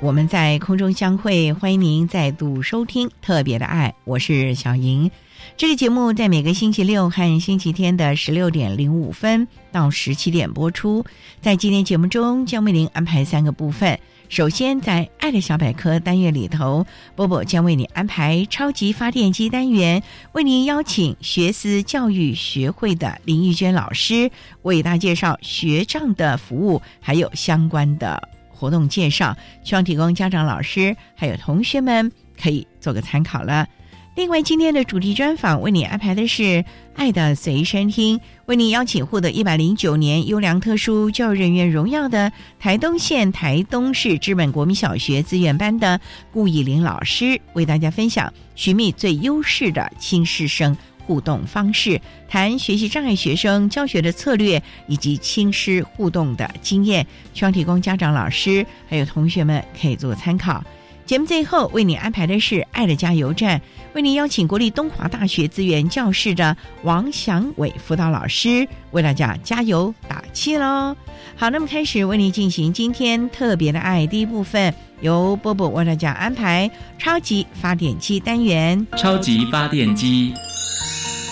[0.00, 1.52] 我们在空中相会。
[1.52, 5.10] 欢迎您再度收听《特别的爱》，我是小莹。
[5.56, 11.04] 这个节目在每个星期六和星期天的十六点零五分到十七点播出。
[11.40, 13.98] 在今天节目中，将为您安排三个部分。
[14.28, 24.30] 首先，在《爱的小百科》单元里头，波波将为你安排超级发电机单元，为您邀请学思教育学会的林玉娟老师
[24.62, 32.10] 为大家介绍学障的服务，还有相关的活动介绍，希望提供家长、老师还有同学们
[32.42, 33.68] 可以做个参考了。
[34.16, 36.42] 另外，今天的主题专访为你安排的是
[36.94, 46.00] 《爱的随身听》，为你邀请获得一百零九年优良特殊教育人员荣耀的台东县台东市知本国民小学资源班的
[46.32, 50.74] 顾以玲老师，为大家分享寻觅最优势的亲师生
[51.06, 60.62] 互动方式，谈学习障碍学生教学的策略以及亲师互动的经验，希望提供家长、老师还有同学们可以做参考。
[61.04, 63.60] 节目最后为你安排的是《爱的加油站》，
[63.94, 70.96] 为您邀请国立东华大学资源教室的王祥伟辅导老师为大家加油打气喽。
[71.36, 78.84] 好，那么开始为您进行今天特别的爱第一部分，由波波为大家安排超级发电机单元。
[78.96, 80.34] 超级发电机，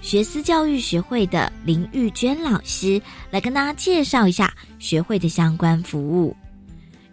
[0.00, 3.00] 学思教育学会的林玉娟老师
[3.30, 6.34] 来跟大家介绍一下学会的相关服务。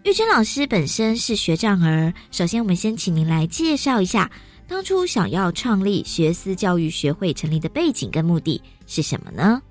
[0.04, 4.30] 玉娟老师本身是学障儿，首先我们先请您来介绍一下。
[4.66, 9.62] 当初想要创立学思教育学会成立的背景跟目的是什么呢？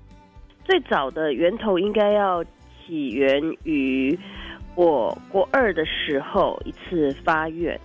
[0.64, 4.16] 最早的源头应该要起源于
[4.74, 7.78] 我国二的时候一次发愿，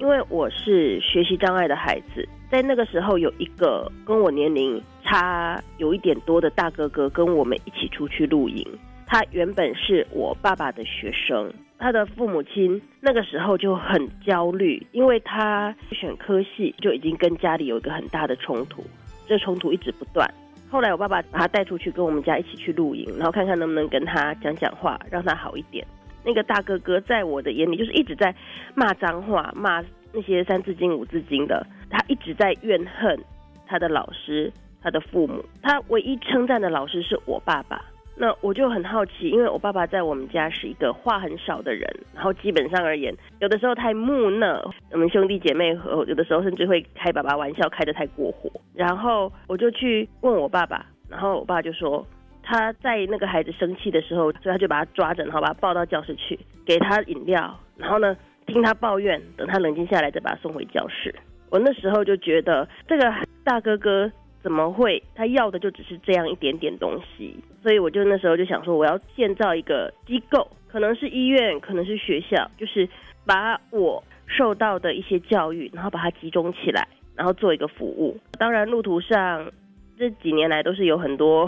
[0.00, 8.66] 因为我是学习障碍的孩子，在那个时候有一个跟我年龄差有一点多的大哥哥跟我们一起出去露营，
[9.06, 11.52] 他原本是我爸爸的学生。
[11.78, 18.82] 他的父母亲那个时候就很焦虑，因为他选科系就已经跟家里有一个很大的冲突，
[19.26, 20.26] 这冲突一直不断。
[20.70, 25.86] 后来我爸爸把他带出去跟我们家一起去露营，然后看看能不能跟他讲讲话，让他好一点。
[26.24, 28.34] 那个大哥哥在我的眼里就是一直在
[28.74, 29.82] 骂脏话，骂
[30.16, 33.22] 那些三字经五字经的，他一直在怨恨
[33.66, 34.50] 他的老师、
[34.82, 35.44] 他的父母。
[35.62, 37.80] 他唯一称赞的老师是我爸爸。
[38.18, 44.58] 那我就很好奇，因为我爸爸在我们家是一个话很少的人，然后基本上而言，有的时候太木讷，
[44.90, 48.50] 我们兄弟姐妹和有的时候甚至会开爸爸玩笑，开得太过火。
[48.72, 52.06] 然后我就去问我爸爸，然后我爸就说
[52.42, 58.16] 他在那个孩子生气的时候，所以他就把他抓着，然后把他抱到教室去，给他饮料，然后呢
[58.46, 61.14] 听他抱怨，等他冷静下来再把他送回教室。
[61.50, 63.12] 我那时候就觉得这个
[63.44, 64.10] 大哥哥。
[64.42, 65.02] 怎么会？
[65.12, 67.34] 他要的就只是这样一点点东西，
[67.64, 72.88] 所以我就那时候就想说，我要建造一个机构，可能是医院，可能是学校，就是
[73.24, 78.16] 把我受到的一些教育，然后把它集中起来，然后做一个服务。
[78.38, 79.50] 当然，路途上
[79.98, 81.46] 这几年来都是有很多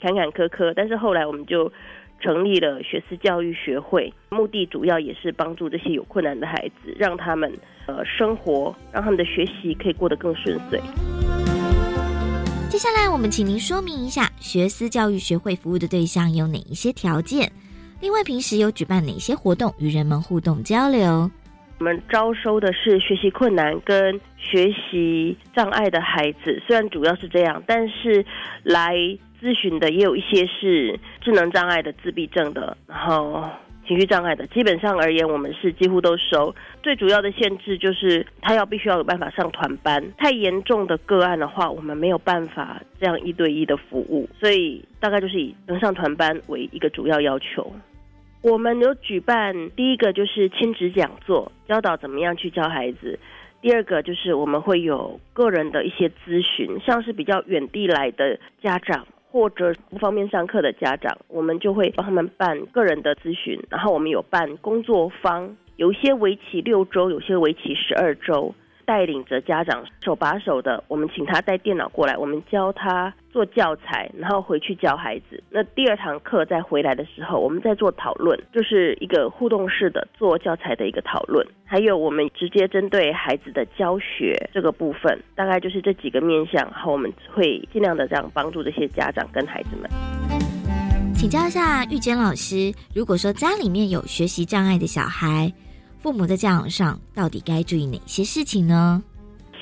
[0.00, 1.72] 坎坎坷坷，但是后来我们就
[2.20, 7.52] 成立了学思教育学会，目的主要也是帮助这些有困难的孩子，让他们
[7.86, 10.80] 呃生活，让他们的学习可以过得更顺遂。
[12.68, 17.50] 接下来，我们请您说明一下学思教育学会服务的对象有哪一些条件，
[18.00, 21.30] 另外，平时有举办哪些活动与人们互动交流？
[21.78, 28.24] 我们招收的是学习困难跟学习障碍的孩子，虽然主要是这样，但是
[28.62, 28.94] 来
[29.40, 33.48] 咨询的也有一些是智能障碍的、自闭症的，然后。
[33.86, 36.54] 情绪障碍的，基本上而言，我们是几乎都收。
[36.80, 40.12] 最主要的限制就是他要必须要有办法上团班。
[40.16, 47.72] 太严重的个案的话，我们没有办法这样一对一的服务，所以大概就是以能上团班为一个主要要求。
[48.42, 53.18] 我们有举办第一个就是亲子讲座，教导怎么样去教孩子；
[53.60, 59.04] 第二个就是我们会有个人的一些咨询，像是比较远地来的家长。
[59.30, 68.54] 或者不方便上课的家长，我们就会帮他们办个人的咨询，然后我们有办工作坊，有些为期六周，有些为期十二周。
[68.90, 75.40] 带领着家长手把手的，我们请他带电脑过来，我们教他做教材，然后回去教孩子。
[75.48, 81.46] 那第二堂课再回来的时候，我们再做讨论，就是一个互动式的做教材的一个讨论。
[81.64, 89.88] 还有我们直接针对孩子的教学这个部分，大概就是这几个面向，然后我们会尽量的这样帮助这些家长跟孩子们。
[91.14, 95.52] 请教一下玉坚老师，如果说家里面有学习障碍的小孩。
[96.00, 99.02] 父母在教养上到底该注意哪些事情呢？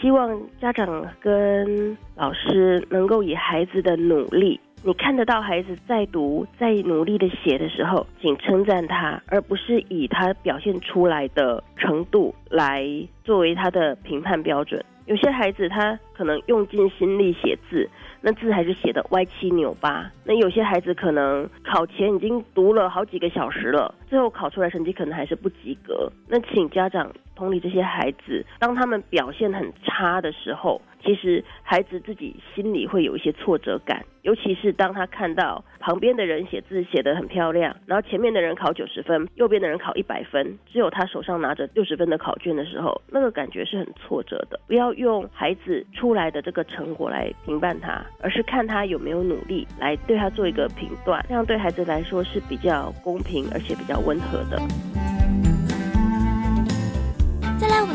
[0.00, 12.86] 希望家长跟老师能够以孩子的努力，你看得到孩子在读、在努力的写的时候，请称赞他，而不是以他表现出来的程度来
[13.24, 14.80] 作为他的评判标准。
[15.06, 17.90] 有些孩子他可能用尽心力写字。
[18.20, 20.10] 那字还是写的歪七扭八。
[20.24, 26.10] 那有些孩子可能考前已经读了好几个小时了，最后考出来成绩可能还是不及格。
[26.28, 30.82] 那请家长同理这些孩子，当他们表现很差的时候。
[31.00, 44.58] 其实孩子自己心里会有一些挫折感，尤其是当他看到旁边的人写字写得很漂亮，然后前面的人考九十分，右边的人考一百分，只有他手上拿着六十分的考卷的时候，那个感觉是很挫折的。
[44.66, 54.58] 不要用孩子出来的这个成果来评判他，而是看他有没有努力来对他做一个评断，这样对孩子来说是比较公平而且比较温和的。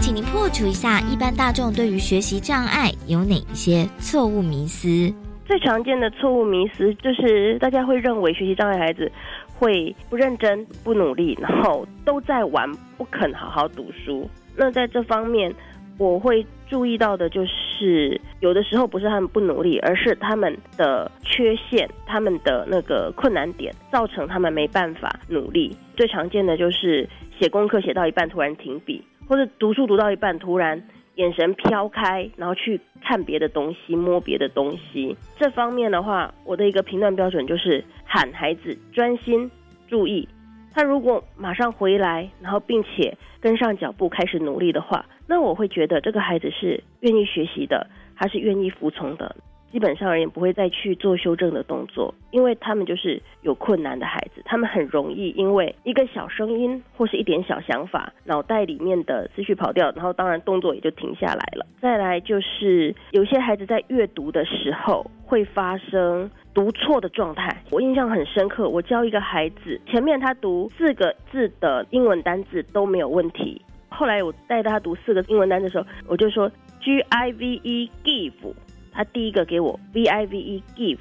[0.03, 5.09] 请您破除一下一般大众对于学习障碍有哪一些错误迷思。
[5.45, 9.09] 最常见的错误迷思就是大家会认为学习障碍孩子
[9.57, 14.29] 会不认真、不努力，然后都在玩，不肯好好读书。
[14.57, 15.55] 那在这方面，
[15.97, 25.73] 我会注意到的就是，有的时候不是他们不努力，而是他们的缺陷、他们的那个困难点，造成他们没办法努力。
[25.95, 27.07] 最常见的就是
[27.39, 29.01] 写功课写到一半突然停笔。
[29.33, 30.79] 或者读书读到一半，突然
[31.15, 35.17] 眼神飘开，然后去看别的东西，摸别的东西。
[35.39, 39.49] 这方面的话，我的一个评断标准就是喊孩子专心
[39.87, 40.29] 注意。
[40.71, 49.35] 他如果马上回来，然后并且跟上脚步开始努力的话，那我会觉得这个孩子是愿意学习的，他是愿意服从的。
[49.73, 61.65] 基本上而言，不会再去做修正的动作，因为他们就是有困难的孩子，他们很容易因为一个小声音或是一点小想法，脑袋里面的思绪跑掉，然后当然动作也就停下来了。
[61.81, 68.69] 再来就是有些孩子在阅读的时候会发生读错的状态，我印象很深刻。
[68.69, 73.59] 我教一个孩子，前面他读四个字的英文单字都没有问题，
[73.89, 76.47] 后来我带他读四个英文单词的时候，我就说
[76.79, 78.53] G I V E give。
[78.93, 80.97] 他第一个给我 v i v e give，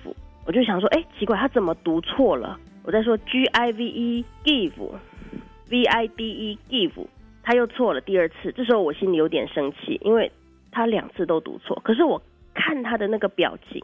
[0.46, 2.58] 我就想说，哎，奇怪，他怎么读错了？
[2.84, 7.06] 我在说 g i v e give，v i d e give，
[7.42, 8.50] 他又错了第二次。
[8.52, 10.32] 这时候我心里有点生气，因为
[10.70, 11.80] 他两次都读错。
[11.84, 12.20] 可是我
[12.54, 13.80] 看他的那个表情，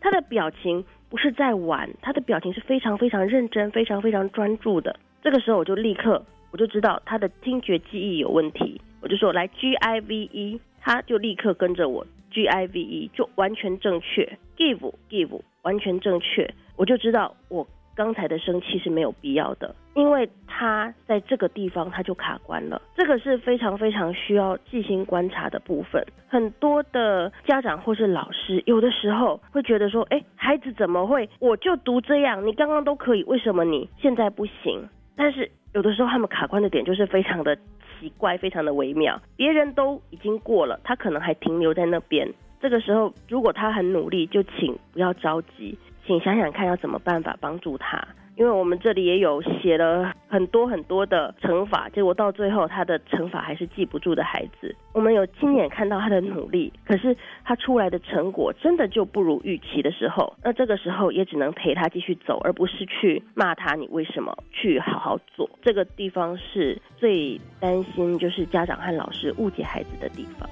[0.00, 4.98] 他的表情不是在玩，他的表情是非常非常认真、非常非常专注的。
[5.22, 12.06] 这个时候我就立刻我就知道他的听觉记忆有问题，我就说来 g i v e，他就立刻跟着我。
[12.34, 26.04] G I V E 就完全正确，Give Give 完全正确，我就知道我刚才的生气是没有必要的，因为他在这个地方他就卡关了，这个是非常非常需要细心观察的部分。
[26.26, 31.28] 很多的家长或是老师有的时候会觉得说，哎，孩子怎么会？
[31.38, 34.88] 我就读这样，你刚刚都可以，为什么你现在不行？
[35.16, 37.56] 但是有的时候他们卡关的点就是非常的。
[37.98, 39.20] 奇怪，非常的微妙。
[39.36, 42.32] 别人都已经过了，他可能还停留在那边。
[42.60, 48.06] 这个时候，如果他很努力，就请不要着急，请想想看要怎么办法帮助他。
[48.36, 65.48] 因为我们这里也有写了很多很多的乘法，结果到最后他的乘法还是记不住的孩子，我们有亲眼看到他的努力，可是他出来的成果真的就不如预期的时候， 那这个时候也只能陪他继续走，而不是去骂他你为什么去好好做。
[65.62, 70.48] 这个地方是最担心，就是家长和老师误解孩子的地方。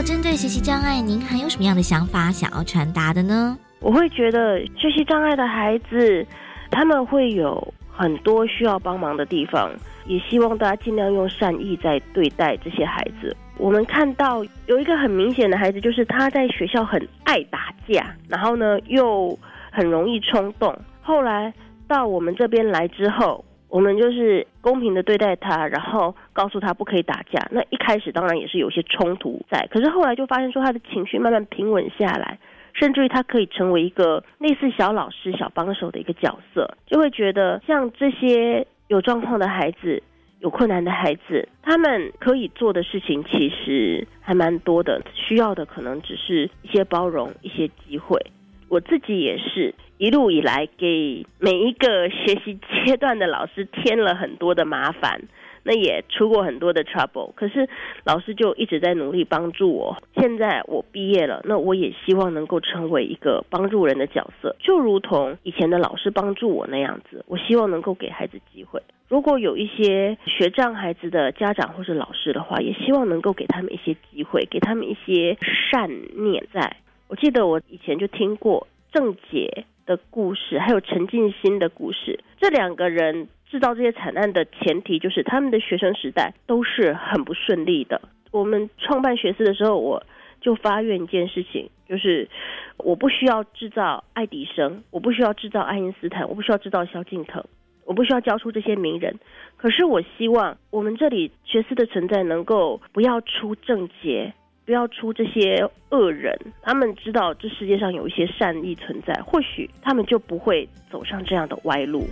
[0.00, 3.58] 针对学习障碍，您还有什么样的想法想要传达的呢？
[3.80, 6.26] 我会觉得学习障碍的孩子，
[6.70, 9.70] 他们会有很多需要帮忙的地方，
[10.06, 13.36] 也希望大家尽量用善意在对待这些孩子。
[13.58, 19.38] 我们看到有一个很明显的孩子，就是他在学校很爱打架，然后呢又
[19.70, 21.52] 很容易冲动，后来
[21.86, 23.44] 到我们这边来之后。
[23.72, 27.48] 我们就是公平的对待他，然后告诉他不可以打架。
[27.50, 32.38] 那一开始当然也是有些冲突在，可是后来就发现说他的情绪慢慢平稳下来，
[32.74, 40.02] 甚至于他可以成为一个类似小老师、小帮手的一个角色，就会觉得像这些有状况的孩子、
[40.40, 48.20] 有困难的孩子，他们可以做的事情其实还蛮多的，需要的可能只是一些包容、一些机会。
[48.72, 55.20] 我自己也是一路以来给每一个学习阶段的老师添了很多的麻烦，
[55.62, 57.34] 那也出过很多的 trouble。
[57.34, 57.68] 可是
[58.04, 60.02] 老师就一直在努力帮助我。
[60.16, 67.22] 现在我毕业了，那我也希望能够成为一个帮助人的角色，就如同以前的老师帮助我那样子。
[67.28, 68.80] 我希望能够给孩子机会。
[69.10, 75.36] 如果有一些学障孩子的家长或是老师的话，也希望能够给他们一些机会，给他们一些
[75.70, 76.78] 善念在。
[77.12, 82.18] 我记得我以前就听过郑杰的故事，还有陈静心的故事。
[82.40, 88.00] 这两个人制造这些惨案的前提，就是他们的学生时代都是很不顺利的。
[88.30, 90.02] 我们创办学思的时候，我
[90.40, 92.30] 就发愿一件事情，就是
[92.78, 97.44] 我不需要制造爱迪生，我不需要制造爱因斯坦，我不需要制造萧敬腾，
[97.84, 99.18] 我不需要教出这些名人。
[99.58, 104.32] 可是我希望我们这里学思的存在，能够不要出郑杰。
[104.64, 112.06] 不要出这些恶人，他们知道这世界上有一些善意存在，或许他们就不会走上这样的歪路。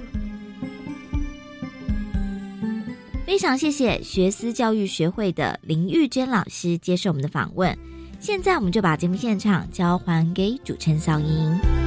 [3.25, 7.77] 非常谢谢学思教育学会的林玉娟老师接受我们的访问。
[8.19, 11.80] 现在我们就把节目现场交还给主持人小莹。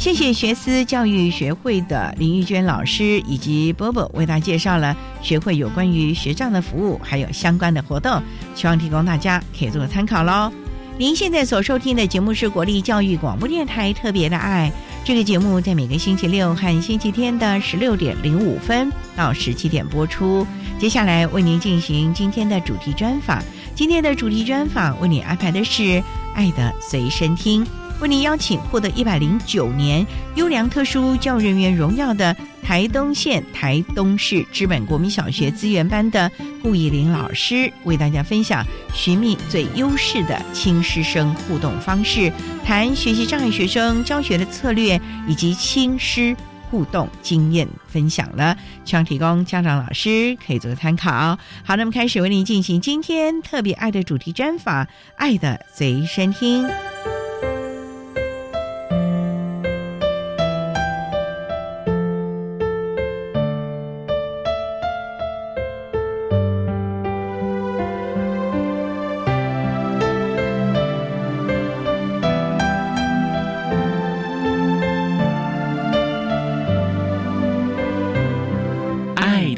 [0.00, 8.18] 谢谢学思教育学会的林玉娟老师以及波波为大家介绍了学会有关于学障的服务，还有相关的活动，
[8.54, 10.50] 希望提供大家可以做个参考喽。
[10.96, 14.72] 您现在所收听的节目是国立教育广播电台特别的爱，
[15.04, 20.46] 这个节目在每个星期六和星期天的十六点零五分到十七点播出。
[20.78, 23.42] 接下来为您进行今天的主题专访，
[23.74, 25.82] 今天的主题专访为您安排的是
[26.32, 27.62] 《爱的随身听》。
[28.00, 36.30] 为您邀请获得一百零九年优良特殊教育人员荣耀的台东县台东市知本国民小学资源班的
[36.62, 38.64] 顾以玲老师，为大家分享
[38.94, 42.32] 寻觅最优势的轻师生互动方式，
[42.64, 46.34] 谈学习障碍学生教学的策略以及轻师
[46.70, 51.38] 互动经验分享了，希望提供家长老师可以做个参考。
[51.64, 56.66] 好，那么开始为您进行今天特别爱的主题专访，爱的随身听。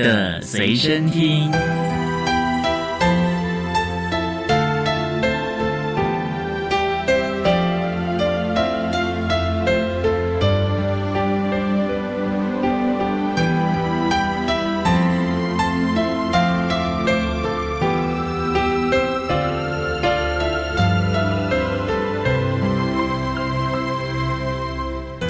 [0.02, 1.50] 的随身听。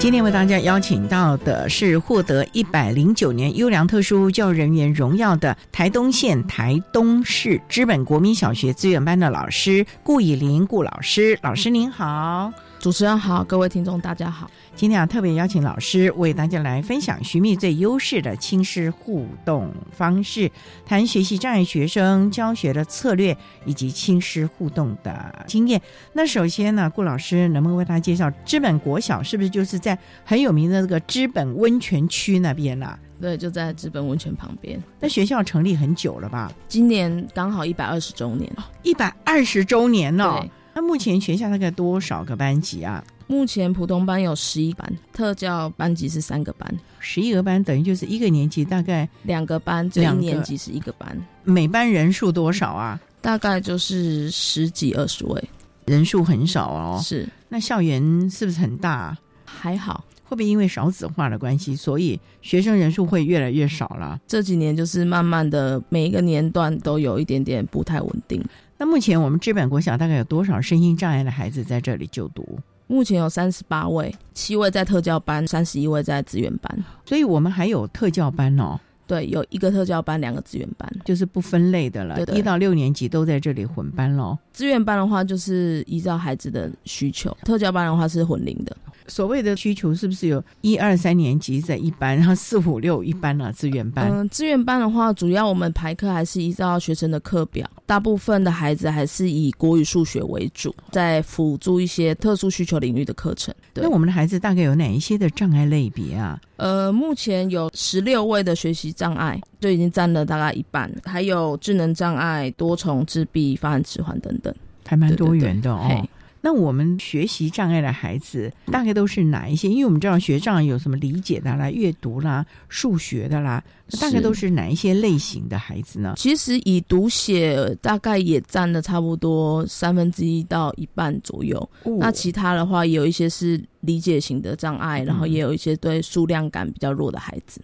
[0.03, 11.39] 今天为大家邀请到的是获得一百零九年优良特殊教育人员荣耀的台东县台东市知本国民小学资源班的老师顾以林顾老师。
[11.41, 12.51] 老师您好，
[12.83, 14.51] 主持人好，各位听众大家好。
[14.75, 20.51] 今天啊，特别邀请老师为大家来分享寻觅最优势的亲师互动方式，
[20.85, 25.81] 谈学习障碍学生教学的策略以及亲师互动的经验。
[26.11, 34.77] 那首先呢，顾老师能不能为大家介绍知本国小是不是就是在很有名的那个知本温泉区那边啦、对，就在资本温泉旁边。
[34.99, 36.51] 那学校成立很久了吧？
[36.67, 38.51] 今年刚好一百二十周年。
[38.81, 40.51] 一百二十周年哦对。
[40.73, 43.03] 那目前学校大概多少个班级啊？
[43.27, 52.99] 目前普通班有十一班，特教班级是三个班，十一个班等于就是一个年级大概两个班，这一两年级是一个班，每班人数多少啊？
[53.21, 55.43] 大概就是十几二十位。
[55.85, 57.01] 人数很少哦。
[57.03, 59.17] 是那校园是不是很大啊？
[59.45, 64.19] 还好，会不会因为少子化的关系，所以学生人数会越来越少了？
[64.27, 68.43] 这几年就是慢慢的每一个年段都有一点点不太稳定。
[68.77, 72.59] 那目前我们知本国小大概有多少身心障碍的孩子在这里就读？
[72.87, 76.85] 目前有三十八位，七位在特教班，三十一位在资源班。
[77.05, 78.77] 所以我们还有特教班哦，
[79.07, 80.91] 对，有一个特教班，两个资源班。
[81.05, 84.37] 就是不分类的了，一到六年级都在这里混班喽。
[84.51, 88.75] 资源班的话，就是依照孩子的需求；特教班的话是混龄的。
[89.07, 93.51] 所谓的需求是不是有一二三年级在一班，然后四五六一班啊？
[93.51, 103.53] 资源班、嗯，资源班的话，主要我们排课还是依照学生的课表，大部分的孩子还是以国语、数学为主，在辅助一些特殊需求领域的课程。
[103.73, 106.39] 对那，我们的孩子大概有哪一些的障碍类别啊？
[106.57, 114.53] 呃，目前有十六位的学习障碍，就已经占了大概一半，还有智能障碍、多重自闭、发展迟缓等等。
[114.85, 116.07] 还蛮多元的哦。
[116.43, 119.69] 嘿那我们学习障碍的孩子大概都是哪一些？
[119.69, 123.63] 因为我们知道学障碍有什么理解的啦、阅读啦、数学的啦，
[124.01, 126.13] 大概都是哪一些类型的孩子呢？
[126.17, 131.57] 其实以读写大概也占了差不多三分之一到一半左右。
[131.83, 137.61] 哦那其他的话，也有一些是理解型的障碍，然后嗯也有一些对数量感比较弱的孩子。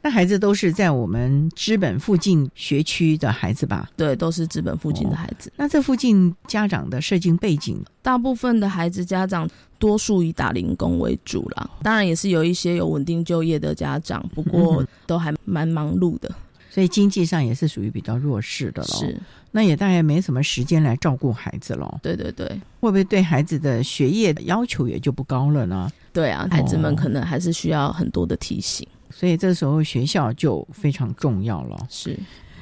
[0.00, 3.90] 那孩子都是在我们资本附近学区的孩子吧？
[3.96, 5.52] 对，都是资本附近的孩子。
[5.56, 16.30] 那这附近家长的社经背景大部分的孩子家长多数以打零工为主啦，当然也是有一些有稳定就业的家长，不过嗯都还蛮忙碌的。
[16.70, 18.98] 所以经济上也是属于比较弱势的咯。
[18.98, 19.18] 是，
[19.50, 21.98] 那也大概没什么时间来照顾孩子咯。
[22.02, 22.46] 对对对。
[22.78, 25.90] 会不会对孩子的学业的要求也就不高了呢？
[26.12, 28.86] 对啊，孩子哦们可能还是需要很多的提醒。
[29.10, 31.76] 所以这时候学校就非常重要了。
[31.88, 32.16] 是，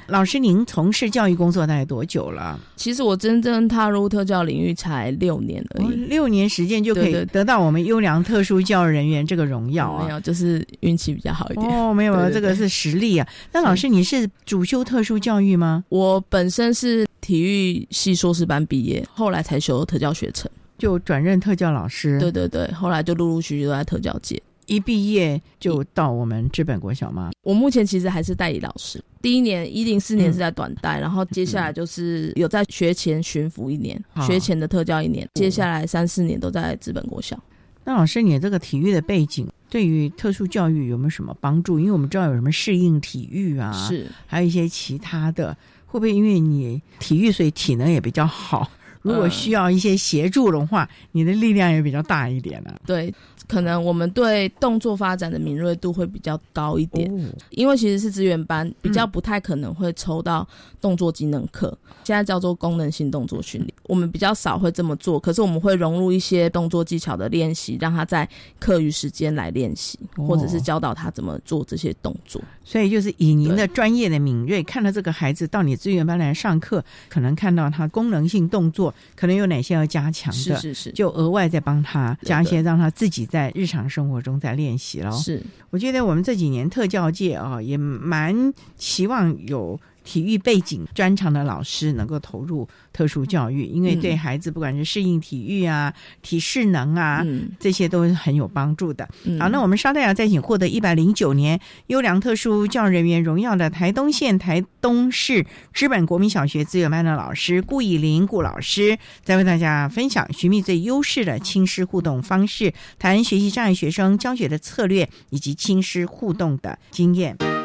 [0.07, 2.59] 老师，您从事教育工作大概多久了？
[2.75, 5.95] 其实我真正踏入特教领域才六年而哦已。
[6.05, 10.05] 六年时间就可以得到我们优良特殊教育人员这个荣耀啊！
[10.05, 11.67] 没有，就是运气比较好一点。
[11.69, 13.27] 哦，没有，对对对这个是实力啊。
[13.51, 15.83] 那老师，你是主修特殊教育吗？
[15.89, 20.49] 我本身是体育系硕士班毕业，后来才修特教学程。
[20.77, 22.19] 就转任特教老师？
[22.19, 24.41] 对，对对，后来就陆陆续续都在特教界。
[24.67, 27.31] 一毕业就到我们知本国小吗？
[27.41, 37.37] 我目前其实还是代理老师，第一年一零四年嗯是在短代，然后接下来就是有在学前巡抚一年，好学前的特教一年，接下来三四年都在资本国小。
[37.83, 41.79] 那老师，你这个体育的背景对于特殊教育有没有什么帮助？
[41.79, 48.69] 因为我们知道有什么适应体育啊，是，还有一些其他的，会不会因为你体育，所以体能也比较好？
[49.03, 53.13] 如果呃需要一些协助的话，你的力量也比较大一点呢、对，
[53.47, 60.47] 可能我们对动作发展的敏锐度会比较高一点，哦，因为其实是资源班，比较不太可能会抽到
[60.81, 68.27] 动作技能课，现在叫做功能性动作训练，我们比较少会这么做，可是我们会融入一些动作技巧的练习，让他在
[68.59, 70.25] 课余时间来练习，哦。
[70.25, 72.41] 或者是教导他怎么做这些动作。
[72.63, 85.11] 所以就是以您的专业的敏锐，看到这个孩子到你资源班来上课，可能看到他功能性动作可能有哪些要加强的，是是是，就额外再帮他加一些，让他自己在日常生活中在练习了。
[85.11, 97.21] 是我觉得我们这几年特教界啊，也蛮期望有体育背景专长的老师能够投入特殊教育，因为嗯对孩子不管是适应体育啊、体适能啊。
[97.25, 99.05] 嗯这些都是很有帮助的。
[99.25, 117.56] 嗯好，那我们稍待要再请获得一百零九年优良特殊教育人员荣耀的台东县台东市知本国民小学资源班的老师顾以林顾老师，再为大家分享寻觅最优势的亲师互动方式，谈学习障碍学生教学的策略以及亲师互动的经验。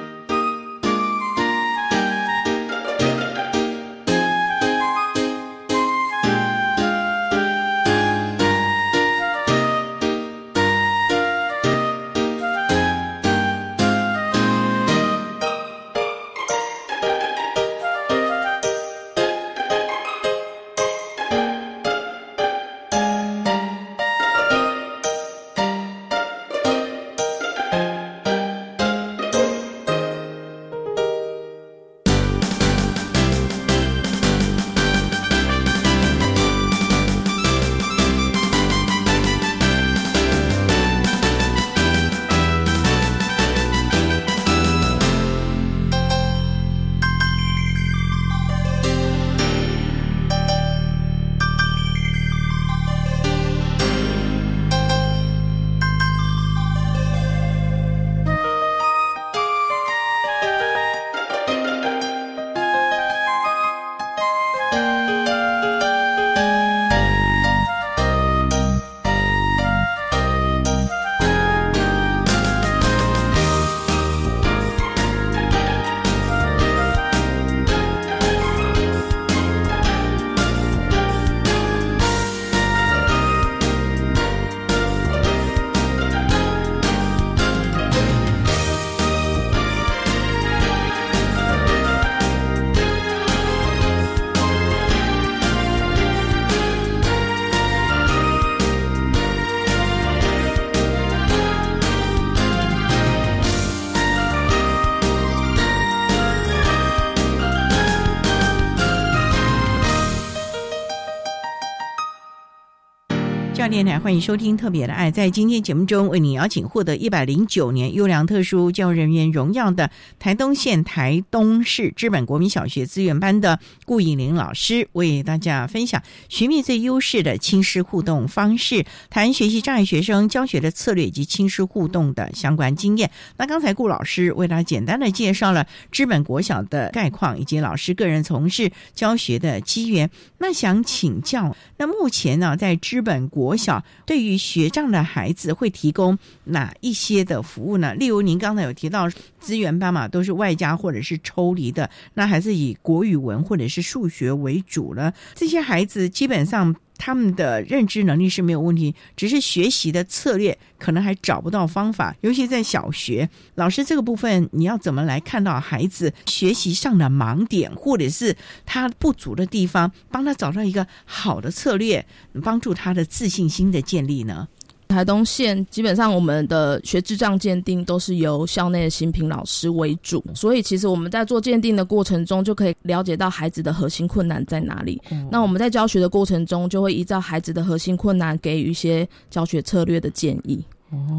[113.73, 115.11] 电台，欢迎收听《特别的爱》。
[115.15, 133.11] 在今天节目中，为你邀请获得一百零九年优良特殊教育人员荣耀的台东县台东市知本国民小学资源班的顾颖玲老师，为大家分享寻觅最优势的亲师互动方式，谈学习障碍学生教学的策略以及亲师互动的相关经验。
[133.39, 140.11] 那刚才顾老师为大家简单的介绍了知本国小的概况，以及老师个人从事教学的机缘。
[140.37, 147.95] 那想请教，那目前呢，在知本国小小对于学障的孩子会提供哪一些的服务呢？
[147.95, 155.13] 例如您刚才有提到资源班嘛，都是外加或者是抽离的，那还是以国语文或者是数学为主呢。
[155.35, 156.75] 这些孩子基本上。
[156.97, 162.15] 他们的认知能力是没有问题，只是学习的策略可能还找不到方法。
[162.21, 172.07] 尤其在小学，老师这个部分，你要怎么来看到孩子学习上的盲点，或者是他不足的地方，帮他找到一个好的策略，
[172.43, 174.49] 帮助他的自信心的建立呢？
[174.93, 185.01] 台东县基本上我们的学智障鉴定都是由校内的新品老师为主，所以其实我们在做鉴定的过程中，就可以了解到孩子的核心困难在哪里。
[185.31, 190.63] 那我们在教学的过程中，就会依照孩子的核心困难，给予一些教学策略的建议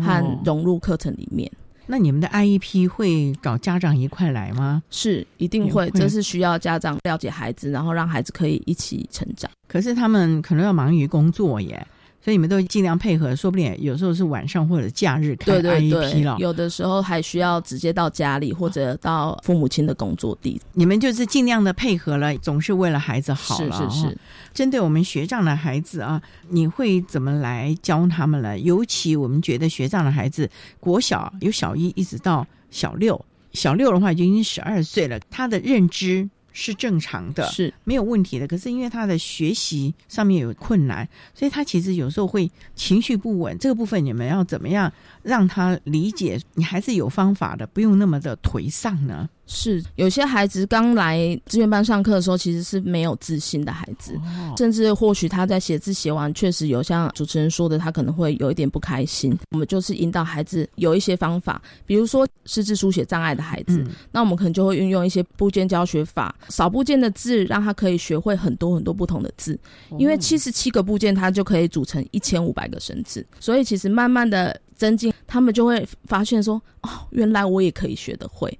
[0.01, 1.51] 和融入课程里面。
[1.85, 4.81] 那你们的 IEP 会找家长一块来吗？
[4.89, 5.89] 是，一定会。
[5.91, 9.51] 这是需要家长了解孩子，然后让孩子可以一起成长。
[9.67, 11.85] 可是他们可能要忙于工作耶。
[12.23, 16.37] 所以你们都尽量配合，说不定有时候是晚上或者假日开 IEP 了。
[16.39, 20.61] 有的时候还需要直接到家里或者到父母亲的工作地。
[20.71, 23.89] 你们就是尽量的配合了，总是为了孩子好了。
[23.89, 24.17] 是是是。
[24.53, 28.57] 针对我们学长的孩子啊，你会怎么来教他们呢？
[28.57, 33.19] 尤其我们觉得学长的孩子，国小有小一一直到小六，
[33.51, 36.29] 小六的话就已经十二岁了，他的认知。
[36.53, 38.47] 是正常的，是没有问题的。
[38.47, 43.57] 可是因为他的学习上面有困难，所以他其实有时候会情绪不稳。
[43.57, 44.89] 这个部分你们要怎么样
[45.21, 46.39] 让他理解？
[46.53, 49.27] 你还是有方法的，不用那么的颓丧呢？
[49.45, 54.17] 是有些孩子刚来志愿班上课的时候，其实是没有自信的孩子，
[54.57, 59.37] 甚至或许他在写字写完，确实有像主持人说的，他可能会有一点不开心。
[59.51, 69.59] 我们就是引导孩子有一些方法，比如说识字书写障碍的孩子，那我们可能就会运用一些部件教学法，少部件的字，让他可以学会很多很多不同的字。
[69.99, 74.59] 因为七十七个部件，它就可以组成一千五百个生字，所以其实慢慢的。
[74.75, 78.57] 增进，他们就会发现说：“哦，原来我也可以学得会。”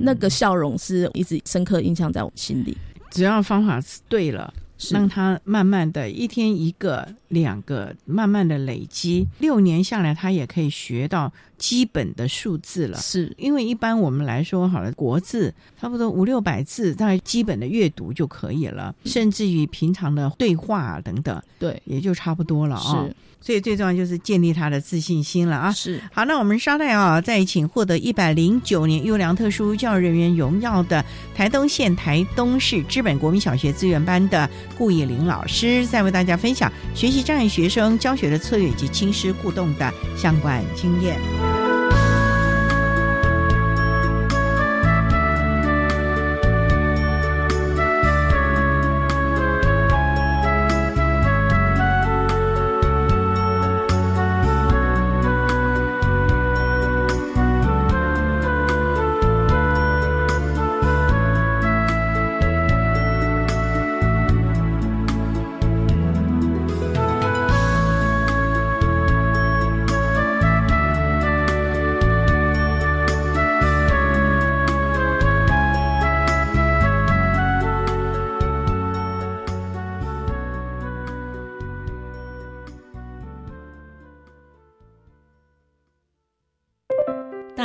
[0.00, 2.76] 那个笑容是一直深刻印象在我心里。
[3.10, 4.52] 只要方法是对了，
[4.90, 12.98] 让他慢慢的一天一个、两个，慢慢的累积，六年下来，他也可以学到基本的数字了。
[12.98, 23.04] 是因为一般我们来说，好了，国字差不多五六百字，大概基本的阅读就可以了，甚至于平常的对话等等，对，也就差不多了啊。
[23.06, 23.16] 是。
[23.42, 25.72] 所以最重要就是建立他的自信心了啊！
[25.72, 41.61] 是好，那我们稍待啊，再请获得一百零九年优良特殊教育人员荣耀的台东县台东市知本国民小学资源班的顾以玲老师，再为大家分享学习障碍学生教学的策略以及亲师互动的相关经验。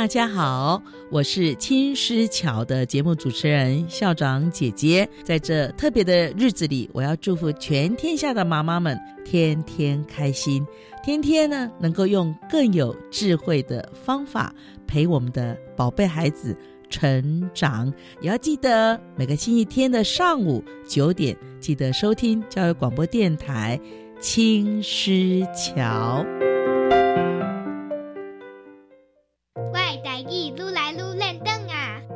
[0.08, 5.06] 大家好，我是青师桥的节目主持人校长姐姐。
[5.22, 10.66] 在这特别的日子里，我要祝福全天下的妈妈们天天开心，
[11.04, 14.50] 天天呢能够用更有智慧的方法
[14.86, 16.56] 陪我们的宝贝孩子
[16.88, 17.92] 成长。
[18.22, 23.78] 也要记得每个星期天的上午九点，记得收听教育广播电台
[24.22, 26.24] 青师桥。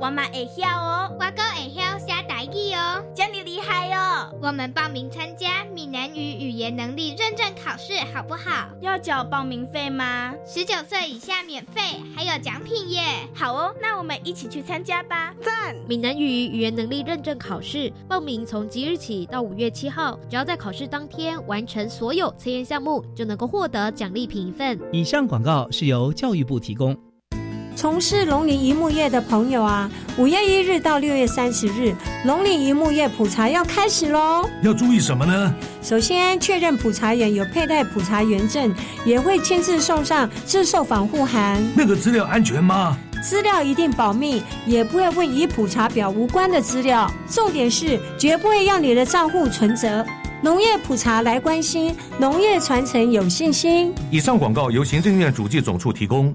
[0.03, 4.35] 我嘛会晓哦，我哥会晓写台语哦，这么厉害哦！
[4.43, 8.69] 我们报名参加闽南语语言能力认证考试，好不好？
[8.81, 10.35] 要缴报名费吗？
[10.45, 11.81] 十九岁以下免费，
[12.17, 13.01] 还有奖品耶！
[13.33, 15.33] 好哦，那我们一起去参加吧！
[15.41, 15.77] 赞！
[15.87, 24.77] 闽南语语言能力认证考试报名从即日起到五月七号，只要在考试当天完成所有测验项目，就能够获得奖励品一份。
[24.93, 26.99] 以上广告是由教育部提供。
[27.75, 34.49] 从事农林一牧业的朋友啊，五月一日到六月三十日，农林一牧业普查要开始喽。
[34.63, 35.55] 要注意什么呢？
[35.83, 38.73] 首先确认普查员有佩戴普查员证，
[39.05, 41.63] 也会亲自送上自售防护函。
[41.75, 42.97] 那个资料安全吗？
[43.23, 47.11] 资料一定保密，也不会问与普查表无关的资料。
[47.29, 50.05] 重点是绝不会让你的账户存折。
[50.43, 53.95] 农业普查来关心，农业传承有信心。
[54.11, 56.35] 以上广告由行政院主计总处提供。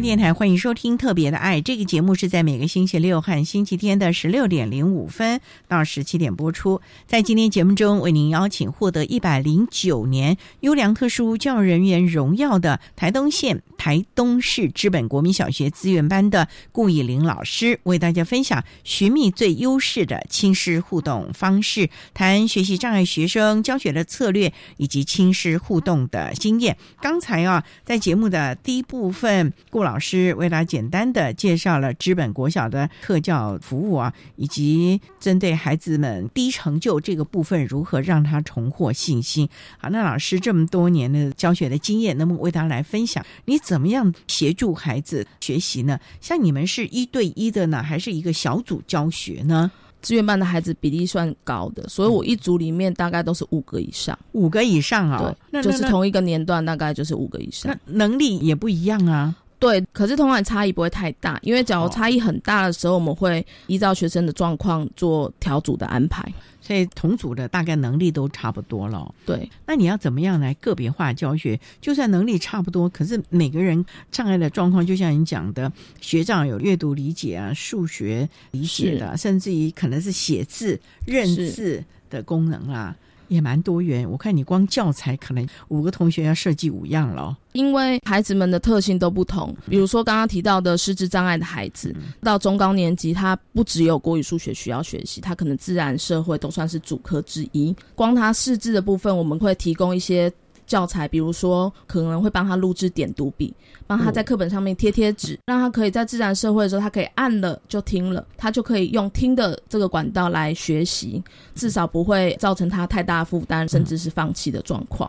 [0.00, 6.82] 电台欢迎收听《特别的爱》这个节目，是在每个星期六和星期天的十六点零五分到十七点播出。
[7.06, 26.76] 在今天节目中，为您邀请获得一百零九年优良特殊教育人员荣耀的台东县台东市知本国民小学资源班的顾以玲老师，为大家分享寻觅最优势的亲师互动方式，谈学习障碍学生教学的策略以及亲师互动的经验。
[27.00, 39.48] 刚才啊，在节目的第一部分，顾老师为大家简单的介绍了资本国小的特教服务啊，以及针对孩子们低成就这个部分如何让他重获信心。
[39.78, 43.24] 好，那老师这么多年的教学的经验，能不能为大家来分享？
[43.44, 45.98] 你怎么样协助孩子学习呢？
[46.20, 49.70] 像你们是一对一的呢，还是一个小组教学呢？
[50.02, 59.34] 志愿班的孩子比例算高的，所以我一组里面大概都是五个以上，五个以上啊，对，就是同一个年段大概就是五个以上，那能力也不一样啊。
[59.58, 66.30] 对，可是同样差异不会太大，因为假如差异很大的时候，我们会依照学生的状况做调组的安排。
[66.60, 69.14] 所以同组的大概能力都差不多了。
[69.24, 71.58] 对，那你要怎么样来个别化教学？
[71.80, 82.96] 就算能力差不多，可是每个人障碍的状况，就像你讲的，学障有阅读理解啊、数学理解的，甚至于可能是写字认字的功能啊。
[83.28, 87.36] 也蛮多元，我看你光教材可能五个同学要设计五样了。
[87.56, 97.74] 因为孩子们的特性都不同，比如说刚刚提到的失智障碍的孩子，到中高年级，他不只有国语、数学需要学习，他可能自然、社会都算是主科之一。
[97.94, 100.30] 光他识字的部分，我们会提供一些
[100.66, 103.54] 教材，比如说可能会帮他录制点读笔。
[103.88, 111.22] 帮他在课本上面贴贴纸，让他可以在自然社会的时候，他可以按了就听了，他就可以用听的这个管道来学习，
[111.54, 115.08] 至少不会造成他太大负担，甚至是放弃的状况。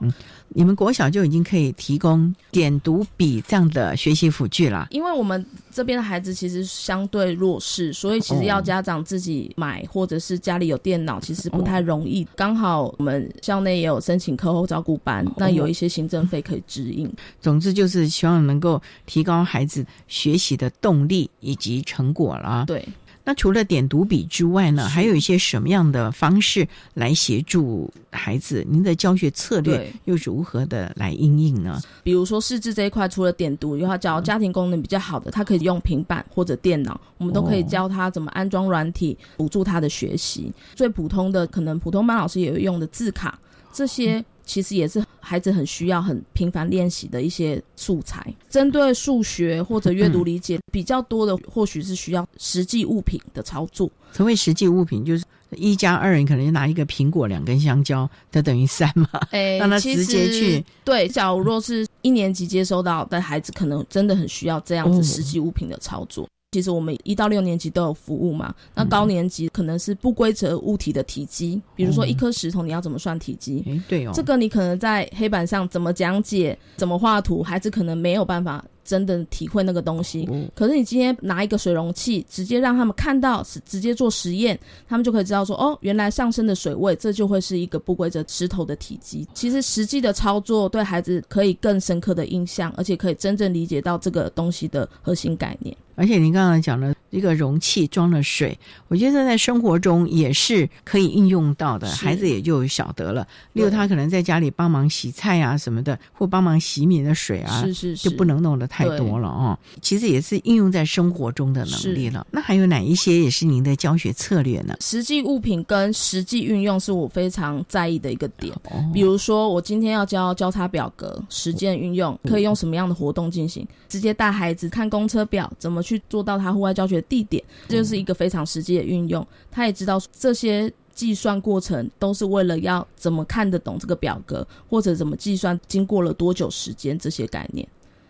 [0.50, 12.26] 你们国小就已经可以提供点读笔这样的学习辅具了，因为我们这边的孩子其实相对弱势，所以其实要家长自己买，或者是家里有电脑，其实不太容易。
[12.36, 17.12] 刚好我们校内也有申请课后照顾班，那有一些行政费可以指引。
[17.42, 18.82] 总之就是希望能够。
[19.06, 22.66] 提高孩子学习的动力以及成果了。
[22.68, 22.86] 对，
[23.24, 28.66] 那除了点读笔之外呢，还有一些什么样的方式来协助孩子？
[28.70, 31.82] 您的教学策略又如何的来应应呢？
[32.04, 40.52] 比如说，识字这一块，除了点读，要教家庭功能比较好的，他可以用平板或者电脑，我们都可以教他怎么安装软体，辅助他的学习。
[40.76, 43.40] 最普通的，可能普通班老师也会用的字卡，
[43.72, 44.24] 这些。
[44.48, 48.34] 其实也是孩子很需要、很频繁练习的一些素材。
[48.50, 53.92] 针对数学或者阅读理解比较多的，或许是需要实际物品的操作。
[54.14, 59.08] 所谓实际物品，就是一加二，你可能拿一个苹果、两根香蕉，它等于三嘛？
[59.32, 61.08] 哎， 让他直接去对。
[61.08, 66.28] 假如若是一年级接收到的孩子，可能真的很需要这样子实际物品的操作。
[66.52, 73.62] 其实我们一到六年级都有服务嘛，那高年级可能是不规则物体的体积，比如说一颗石头，你要怎么算体积？
[73.86, 80.28] 对哦，这个你可能在黑板上怎么讲解、怎么画图，孩子可能没有办法真的体会那个东西。
[80.56, 89.28] 可是你今天拿一个水容器，直接让他们看到，直接做实验，他们就可以知道说，哦，原来上升的水位，这就会是一个不规则石头的体积。
[89.34, 95.76] 其实实际的操作对孩子可以更深刻的印象，而且可以真正理解到这个东西的核心概念。
[95.96, 98.56] 而且您刚刚讲了一个容器装了水，
[98.88, 103.28] 我觉得在生活中也是可以应用到的，孩子也就晓得了。
[103.54, 109.58] 例如他可能在家里帮忙洗菜啊什么的，或帮忙洗米的水啊，是是是，就不能弄得太多了哦。
[109.82, 112.26] 其实也是应用在生活中的能力了。
[112.32, 114.76] 那还有哪一些也是您的教学策略呢？
[114.82, 118.54] 实际物品跟实际运用是我非常在意的一个点。
[118.94, 123.68] 比如说，我今天要教交叉表格实践运用，可以用什么样的活动进行？
[123.88, 129.26] 直接带孩子看公车表，怎么去做到他户外教学地点，这就是一个非常实际的运用。
[129.50, 137.68] 他也知道这些计算过程都是为了要怎么看得懂这个表格，或者怎么计算经过了多久时间这些概念。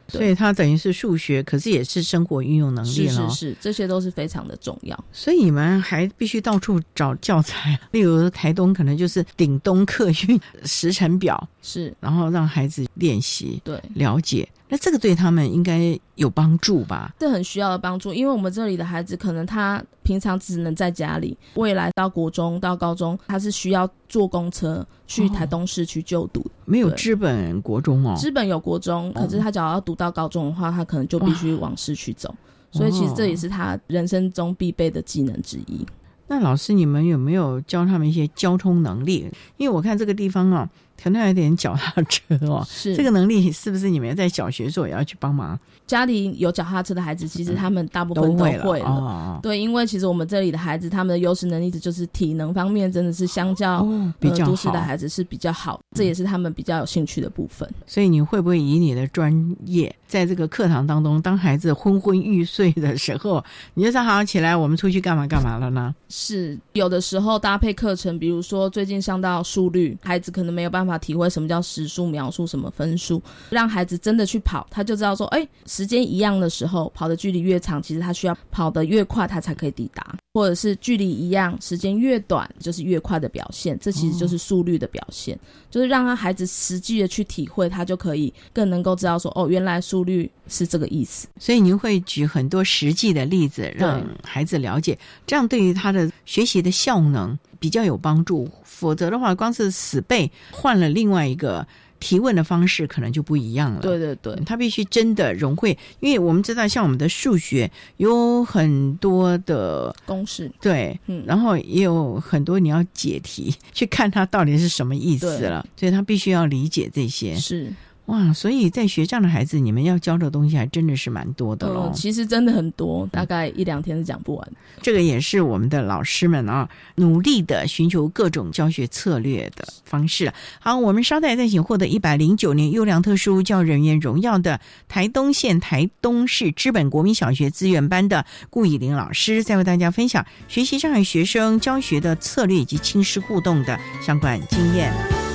[0.07, 3.29] 所以它等于是数学，可是也是生活运用能力了。
[3.29, 5.05] 是是是，这些都是非常的重要。
[5.11, 14.47] 所以你们还必须到处找教材，例如台东可能就是顶东客运时程表，是，然后让孩子练习，对，了解。
[14.69, 17.13] 那这个对他们应该有帮助吧？
[17.17, 26.45] 这很需要的帮助，因为我们这里的孩子可能他平常只能在家里，未来到国中到高中，他是需要坐公车去台东市区就读。
[26.65, 32.35] 没有资本国中哦，资本有国中，可是他只要要读到高中的话，他可能就必须往市区走。
[32.69, 35.85] 所以其实这也是他人生中必备的技能之一。
[36.27, 39.31] 那老师，你们有没有教他们一些交通能力？
[39.55, 40.69] 因为我看这个地方啊。
[41.01, 45.59] 可能有点脚踏车哦，是这个能力是不是你们在小学时候也要去帮忙？
[45.87, 49.39] 家里有脚踏车的孩子，其实他们大部分都会了。
[49.41, 53.87] 对，因为其实我们这里的孩子，他们的优势能力就是体能方面真的是相较
[54.19, 57.67] 比较都市的孩子是比较好，这也是他们比较有兴趣的部分。
[57.85, 59.33] 所以你会不会以你的专
[59.65, 65.95] 业，在这个课堂当中，当孩子昏昏欲睡的时候，你就说好起来，我们出去干嘛干嘛了呢？
[66.09, 70.97] 是有的时候搭配课程，比如说最近上到速率，孩子可能没有办法。
[70.97, 73.21] 体会什么叫时速描述什么分数，
[73.51, 83.77] 让孩子真的去跑，他就知道说，哎，时间一样的时候，跑的距离越长，其实他需要跑得越快，他才可以抵达；或者是距离一样，时间越短，就是越快的表现。
[83.79, 91.27] 这其实就是速率的表现，就是让他孩子实际的去体会，他就可以更能够知道说，哦，原来速率是这个意思。
[91.39, 97.37] 所以您会举很多实际的例子，让孩子了解，这样对于他的学习的效能。
[97.59, 101.67] 比较有帮助，否则的话，光是死背换了另外一个
[101.99, 103.81] 提问的方式，可能就不一样了。
[103.81, 117.35] 对对对，他必须真的融会，因为我们知道，像我们的数学有很多的公式，对，嗯，然后也有很多你要解题，去看它到底是什么意思了，所以他必须要理解这些。
[117.35, 117.73] 是。
[118.07, 121.91] 哇，所以在学这样的孩子，你们要教的东西还真的是蛮多的喽。
[121.93, 124.51] 其实真的很多，大概一两天是讲不完。
[124.81, 130.31] 这个也是我们的老师们啊，努力的寻求各种教学策略的方式。
[130.59, 145.26] 好，我们稍待再请获得一百零九年优良特殊教人员荣耀的台东县台东市知本国民小学资源班的顾以玲老师，再为大家分享学习障碍学生教学的策略以及亲师互动的相关经验。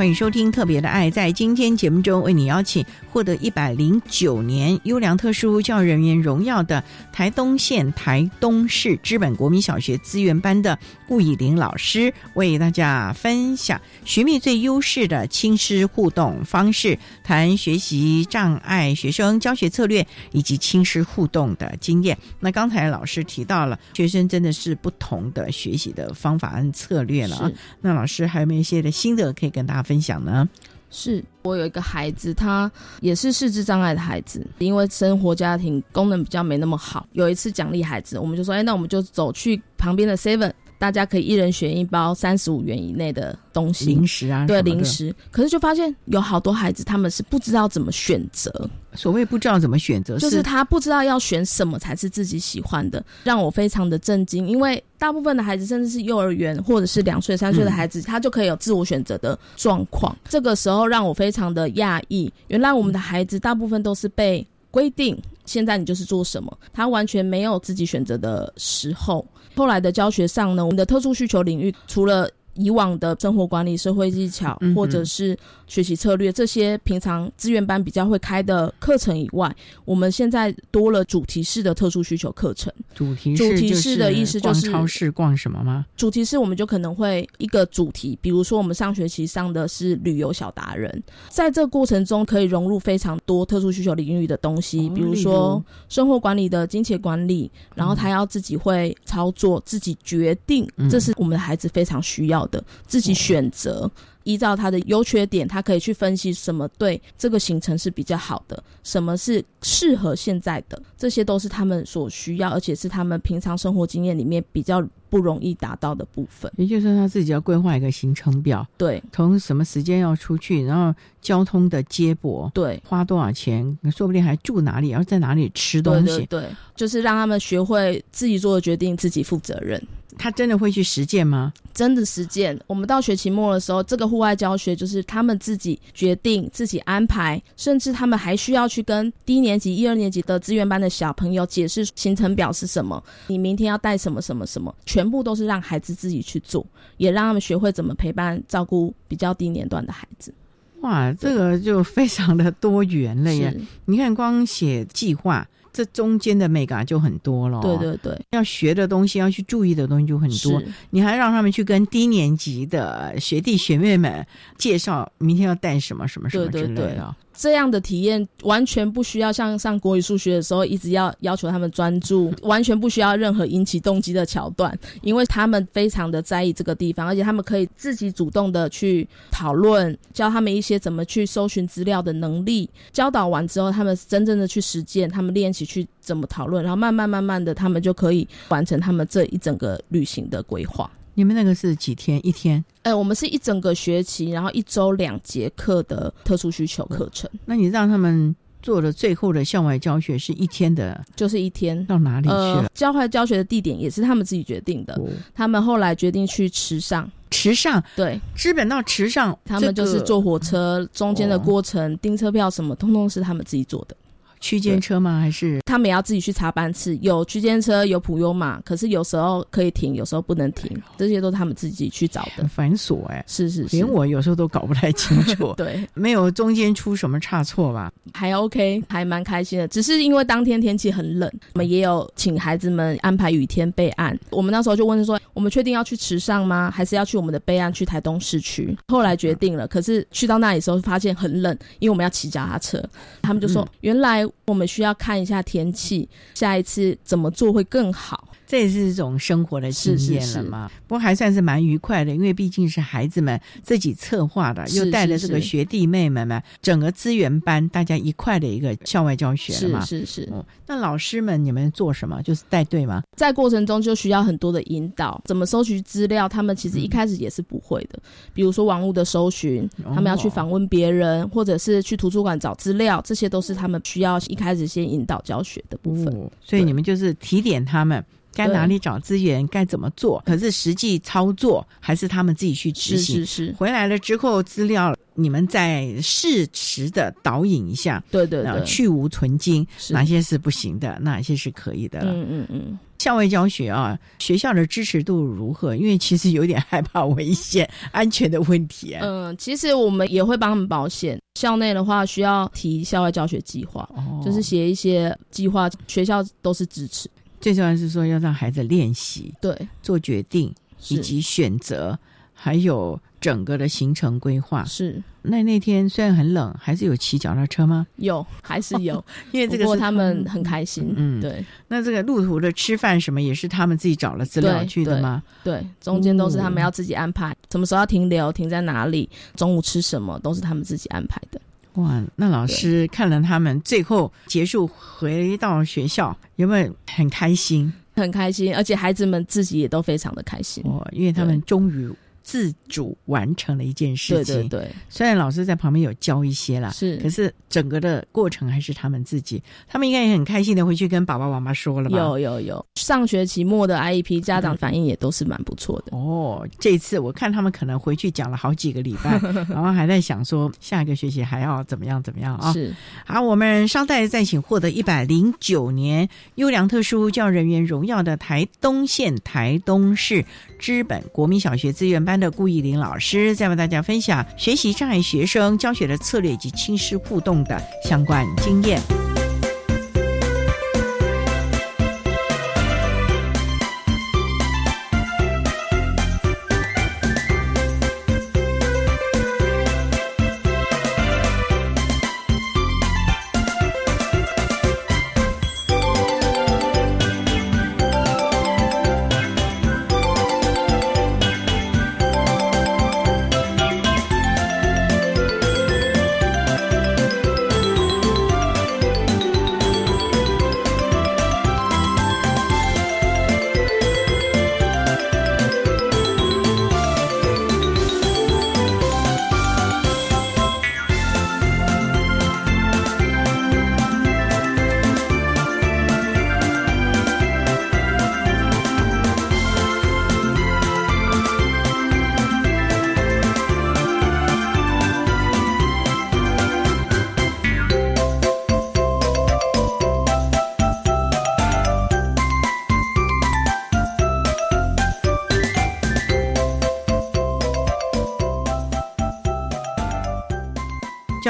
[0.00, 1.10] 欢迎收听《特别的爱》。
[1.12, 2.82] 在今天节目中，为你邀请
[3.12, 6.82] 获得一百零九年优良特殊教育人员荣耀的
[7.12, 22.16] 台东县台东市知本国民小学资源班的顾以玲老师，为大家分享寻觅最优势的亲师互动方式，谈学习障碍学生教学策略以及亲师互动的经验。
[22.38, 27.52] 那刚才老师提到了，学生真的是不同的学习的方法和策略了啊。
[27.82, 29.50] 那老师还有没有一些的心得可以？
[29.50, 30.48] 跟大家分享呢，
[30.88, 32.70] 是我有一个孩子，他
[33.00, 37.04] 也是视智障碍的孩子，因为生活家庭功能比较没那么好。
[37.10, 45.12] 有一次奖励孩子，我们就说，哎，那我们就走去旁边的 Seven，大家可以一人选一包三十五元以内的东西，零食啊，对，零食。
[45.32, 48.70] 可是就发现有好多孩子，他们是不知道怎么选择。
[48.94, 54.48] 所谓不知道怎么选择，就是他不知道要选什么才是自己喜欢的，让我非常的震惊。
[54.48, 60.16] 因为大部分的孩子，甚至是幼儿园或者是两岁、三岁的孩子，他就可以有自我选择的状况。
[60.28, 69.26] 这个时候让我非常的讶异，原来我们的孩子大部分都是被规定，现在你就是做什么，他完全没有自己选择的时候。
[69.56, 72.30] 后来的教学上呢，我们的特殊需求领域除了
[72.60, 75.36] 以往的生活管理、社会技巧，或者是
[75.66, 79.54] 学习策略这些平常资源班比较会开的课程以外，
[79.86, 82.70] 我们现在多了主题式的特殊需求课程。
[82.94, 85.86] 主题主题式的意思就是超市逛什么吗？
[85.96, 102.40] 主题式我们就可能会一个主题，比如说我们上学期上的是旅游小达人，在这个过程中可以融入非常多特殊需求领域的东西，比如说生活管理的金钱管理，然后他要自己会操作，自己决定，这是我们的孩子非常需要。
[102.49, 102.49] 的
[102.86, 103.90] 自己选择，
[104.24, 116.50] 依照他的优缺点，他可以去分析什么对这个行程是比较好的，什么是适合现在的，这些都是他们所需要，而且是他们平常生活经验里面比较不容易达到的部分。
[116.56, 129.82] 也就是说，他自己要规划一个行程表，对，从什么时间要出去，然后交通的接驳，对，花多少钱，说不定还住哪里，要在哪里吃东西，对，就是让他们学会自己做的决定，自己负责任。
[130.20, 131.50] 他真的会去实践吗？
[131.72, 132.58] 真的实践。
[132.66, 146.66] 我们到学期末的时候，这个户外教学就是他们自己决定、自己安排，甚至他们还需要去跟低年级、一二年级的资源班的小朋友解释行程表是什么，你明天要带什么什么什么，全部都是让孩子自己去做，
[146.98, 150.34] 也让他们学会怎么陪伴、照顾比较低年段的孩子。
[150.82, 153.58] 哇，这个就非常的多元了耶！
[153.86, 155.48] 你看，光写计划。
[155.72, 160.62] 这中间的美感就很多了，对对对，要学的东西，要去注意的东西就很多。
[160.90, 164.26] 你还让他们去跟低年级的学弟学妹们
[164.58, 167.14] 介绍明天要带什么什么什么之类的。
[167.40, 182.68] 这样的体验完全不需要像上国语数学的时候一直要要求他们专注，完全不需要任何引起动机的桥段，因为他们非常的在意这个地方，而且他们可以自己主动的去讨论，教他们一些怎么去搜寻资料的能力。
[182.92, 190.90] 教导完之后，他们真正的去实践，他们练习去怎么讨论，然后慢慢慢慢的，他们就可以完成他们这一整个旅行的规划。
[191.14, 192.24] 你们那个是几天？
[192.26, 192.64] 一天？
[192.82, 197.28] 呃，我们是一整个学期，然后一周两节课的特殊需求课程。
[197.44, 202.70] 那你让他们做的最后的校外教学是一天的，就是一天到哪里去了？
[202.74, 204.98] 校外教学的地点也是他们自己决定的。
[205.34, 213.96] 他们后来决定去池上，池上对，基本到池上，他们就是坐火车中间的过程，订车票什么，通通是他们自己做的。
[214.40, 215.20] 区间车吗？
[215.20, 216.96] 还是他们也要自己去查班次？
[217.02, 222.48] 有区间车，有普优嘛，可是有时候可以停，有时候不能停，这些都是他们自己去找的。
[222.48, 225.52] 繁琐哎，是是是，连我有时候都搞不太清楚。
[225.58, 227.92] 对，没有中间出什么差错吧？
[228.14, 229.68] 还 OK，还蛮开心的。
[229.68, 234.18] 只是因为当天天气很冷，我们也有请孩子们安排雨天备案。
[234.30, 236.70] 我们那时候就问说：我们确定要去池上吗？
[236.70, 238.76] 还是要去我们的备案去台东市区？
[238.88, 242.82] 后来决定了，可是去到那里时候发现很冷，因为我们要骑脚踏车。
[243.22, 245.20] 他们就说：原来我们需要看。
[245.20, 248.28] 一下天气，下一次怎么做会更好？
[248.50, 250.68] 这也是一种生活的经验了嘛。
[250.88, 259.84] 不过还算是蛮愉快的，因为毕竟是孩子们自己策划的，又带着这个学弟妹们们，整个资源班大家一块的一个校外教学了嘛。
[259.84, 260.32] 是是是。
[260.66, 262.20] 那老师们你们做什么？
[262.22, 263.04] 就是带队吗？
[263.16, 266.28] 在过程中就需要很多的引导，怎么搜集资料？
[266.28, 268.00] 他们其实一开始也是不会的。
[268.34, 276.30] 比如说网络的搜寻，他们要去访问别人，或者是去图书馆找资料，这些都是他们需要一开始先引导教学的部分。
[276.42, 278.04] 所以你们就是提点他们。
[278.34, 280.22] 该哪里找资源，该怎么做？
[280.24, 283.16] 可是实际操作还是他们自己去执行。
[283.16, 283.54] 是是是。
[283.56, 288.02] 回来了之后，资料你们再适时的导引一下。
[288.10, 288.64] 对对对。
[288.64, 292.00] 去无存精，哪些是不行的，哪些是可以的。
[292.00, 292.78] 嗯嗯嗯。
[292.98, 295.74] 校外教学啊，学校的支持度如何？
[295.74, 298.94] 因为其实有点害怕危险、安全的问题。
[299.00, 301.18] 嗯，其实我们也会帮他们保险。
[301.34, 303.88] 校内的话，需要提校外教学计划，
[304.22, 307.08] 就是写一些计划，学校都是支持。
[307.40, 310.54] 最重要是说要让孩子练习，对，做决定
[310.88, 311.98] 以及选择，
[312.34, 314.64] 还有整个的行程规划。
[314.64, 317.86] 是，那那天虽然很冷，还是有骑脚踏车吗？
[317.96, 320.92] 有，还是有， 因为这个是他们很开心。
[320.96, 321.44] 嗯，对。
[321.68, 325.22] 那这个路途的吃饭什么也是他们自己找了资料去的吗？
[325.42, 331.40] 对，中间都是他们要自己安排，什么时候要停留，停在哪里，中午吃什么，都是他们自己安排的。
[331.80, 337.72] 哇，那老师看了他们最后结束回到学校，有没有很开心？
[337.96, 340.62] 很开心，而且孩子们自己也都非常的开心。
[340.66, 341.90] 哦，因为他们终于
[342.22, 344.48] 自主完成了一件事情。
[344.48, 349.42] 对对对，虽然老师在旁边有教一些啦，是，可是整个的过程还是他们自己。
[349.66, 351.96] 他们应该也很开心的回去跟爸爸妈妈说了吧？
[351.96, 355.96] 有有有，上学期末的 IEP 家长反应也都是蛮不错的。
[355.96, 359.18] 哦，这次我看他们可能回去讲了好几个礼拜，
[359.48, 362.52] 然后还在想说下一个学期还要怎么样怎么样啊？
[362.52, 362.74] 是。
[363.04, 370.24] 好，我们稍待再请获得一百零九年优良特殊教人员荣耀的台东县台东市
[370.60, 378.78] 知本国民小学资源班的顾义林老师，再为大家分享学习障碍学生教学的策略以及亲师互动的相关经验。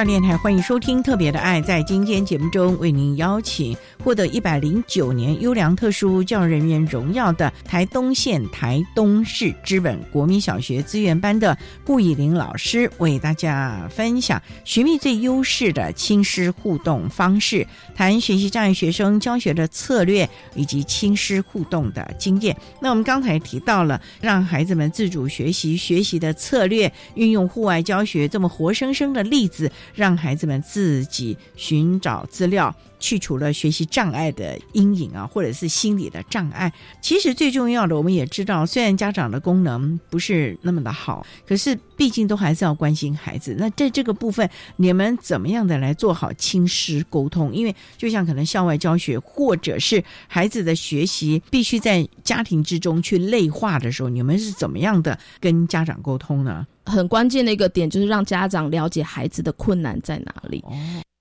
[0.01, 22.57] 教练台欢迎收听特别的爱，在今天节目中为您邀请获得一百零九年优良特殊教育人员荣耀的台东县台东市知本国民小学资源班的顾以玲老师，为大家分享寻觅最优势的亲师互动方式，谈学习障碍学生教学的策略以及亲师互动的经验。
[22.81, 29.71] 那我们刚才提到了让孩子们自主学习学习的策略，运用户外教学这么活生生的例子。
[29.95, 36.73] 让孩子们自己寻找资料，去除了学习障碍的阴影啊，或者是心理的障碍。
[37.01, 43.57] 其实最重要的，我们也知道，虽然家长的功能不是那么的好，可是毕竟都还是要关心孩子。
[43.59, 47.53] 那在这个部分，你们怎么样的来做好亲师沟通？
[47.53, 56.67] 因为就像可能校外教学，或者是孩子的学习必须在家庭之中去内化的时候，你们是怎么样的跟家长沟通呢？
[56.87, 60.65] 很关键的一个点就是让家长了解孩子的困难在哪里。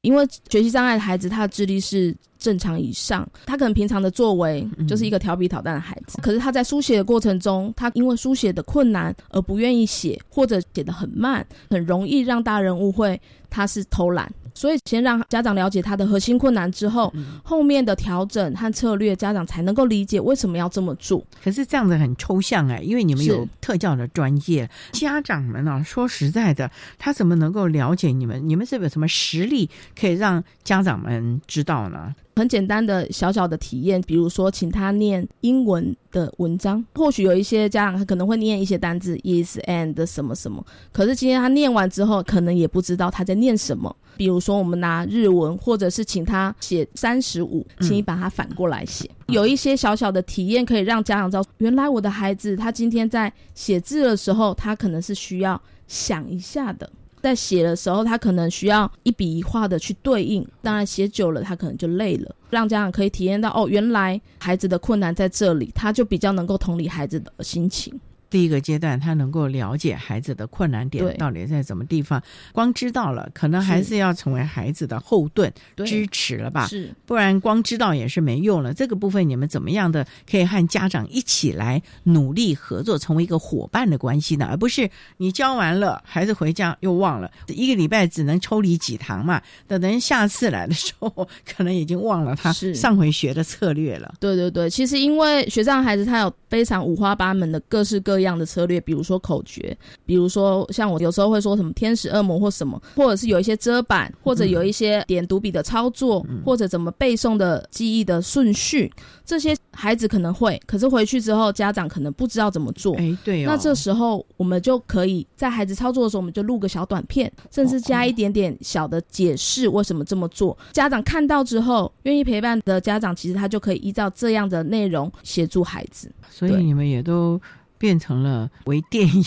[0.01, 13.19] 因为学习障碍的孩子，他的智力是正常以上，他可能平常的作为就是一个调皮捣蛋的孩子，可是他在书写的过程中，他因为书写的困难而不愿意写，或者写得很慢，很容易让大人误会
[13.49, 14.31] 他是偷懒。
[14.59, 17.13] 所以，先让家长了解他的核心困难之后，
[17.45, 21.23] 后面的调整和策略，家长才能够理解为什么要这么做。
[21.41, 28.49] 可是这样子很抽象哎，因为你们有特教的专业，家长们呢，说实在的，他怎么能够了解你们？
[28.49, 32.13] 你们是有什么实力可以让家长们知道呢？
[32.39, 43.93] 很简单的小小的体验，比如说请他念英文的文章，或许有一些家长他可能会念一些单字，is and 什么什么，可是今天他念完之后，可能也不知道他在念什么。
[44.15, 49.09] 比如说我们拿日文，或者是请他写三十五，请你把它反过来写。
[49.27, 56.89] 有一些小小的体验，可以让家长知道，原来我的孩子他今天在写字的时候，他可能是需要想一下的。
[57.21, 60.45] 在写的时候，他可能需要一笔一画的去对应。
[60.61, 62.35] 当然，写久了他可能就累了。
[62.49, 67.93] 让家长可以体验到，哦，原来孩子的困难在这里，他就比较能够同理孩子的心情。
[68.29, 72.21] 第一个阶段，他能够了解孩子的困难点到底在什么地方。
[72.53, 75.51] 光知道了，可能还是要成为孩子的后盾、
[75.85, 76.67] 支持了吧？
[76.67, 78.71] 是，不然光知道也是没用了。
[78.71, 84.45] 这个部分你们怎么样的可以和家长一起来努力合作，成为一个伙伴的关系呢？
[84.45, 89.41] 而不是你教完了，孩子回家又忘了，一个礼拜只能抽离几堂嘛？
[89.67, 91.09] 等等下次来的时候，
[91.51, 94.13] 可能已经忘了他上回学的策略了。
[94.19, 98.18] 对对对，其实因为学障孩子他有非常五花八门的各式各。
[98.19, 108.91] 各样的策略，比如说口诀，比如说像我有时候会说什么天使恶魔或什么，或者是有一些遮板，或者有一些点读笔的操作，或者怎么背诵的记忆的顺序，
[109.23, 112.93] 这些孩子可能会，可是回去之后家长可能不知道怎么做。
[112.97, 113.47] 哎，对哦。
[113.47, 120.57] 那这时候我们就可以在孩子操作的时候，我们就录个小短片，甚至加一点点小的解释为什么这么做。
[120.73, 126.11] 家长看到之后，愿意陪伴的家长，其实他就可以依照这样的内容协助孩子。
[126.29, 127.39] 所以你们也都
[127.79, 129.23] 变成了为电影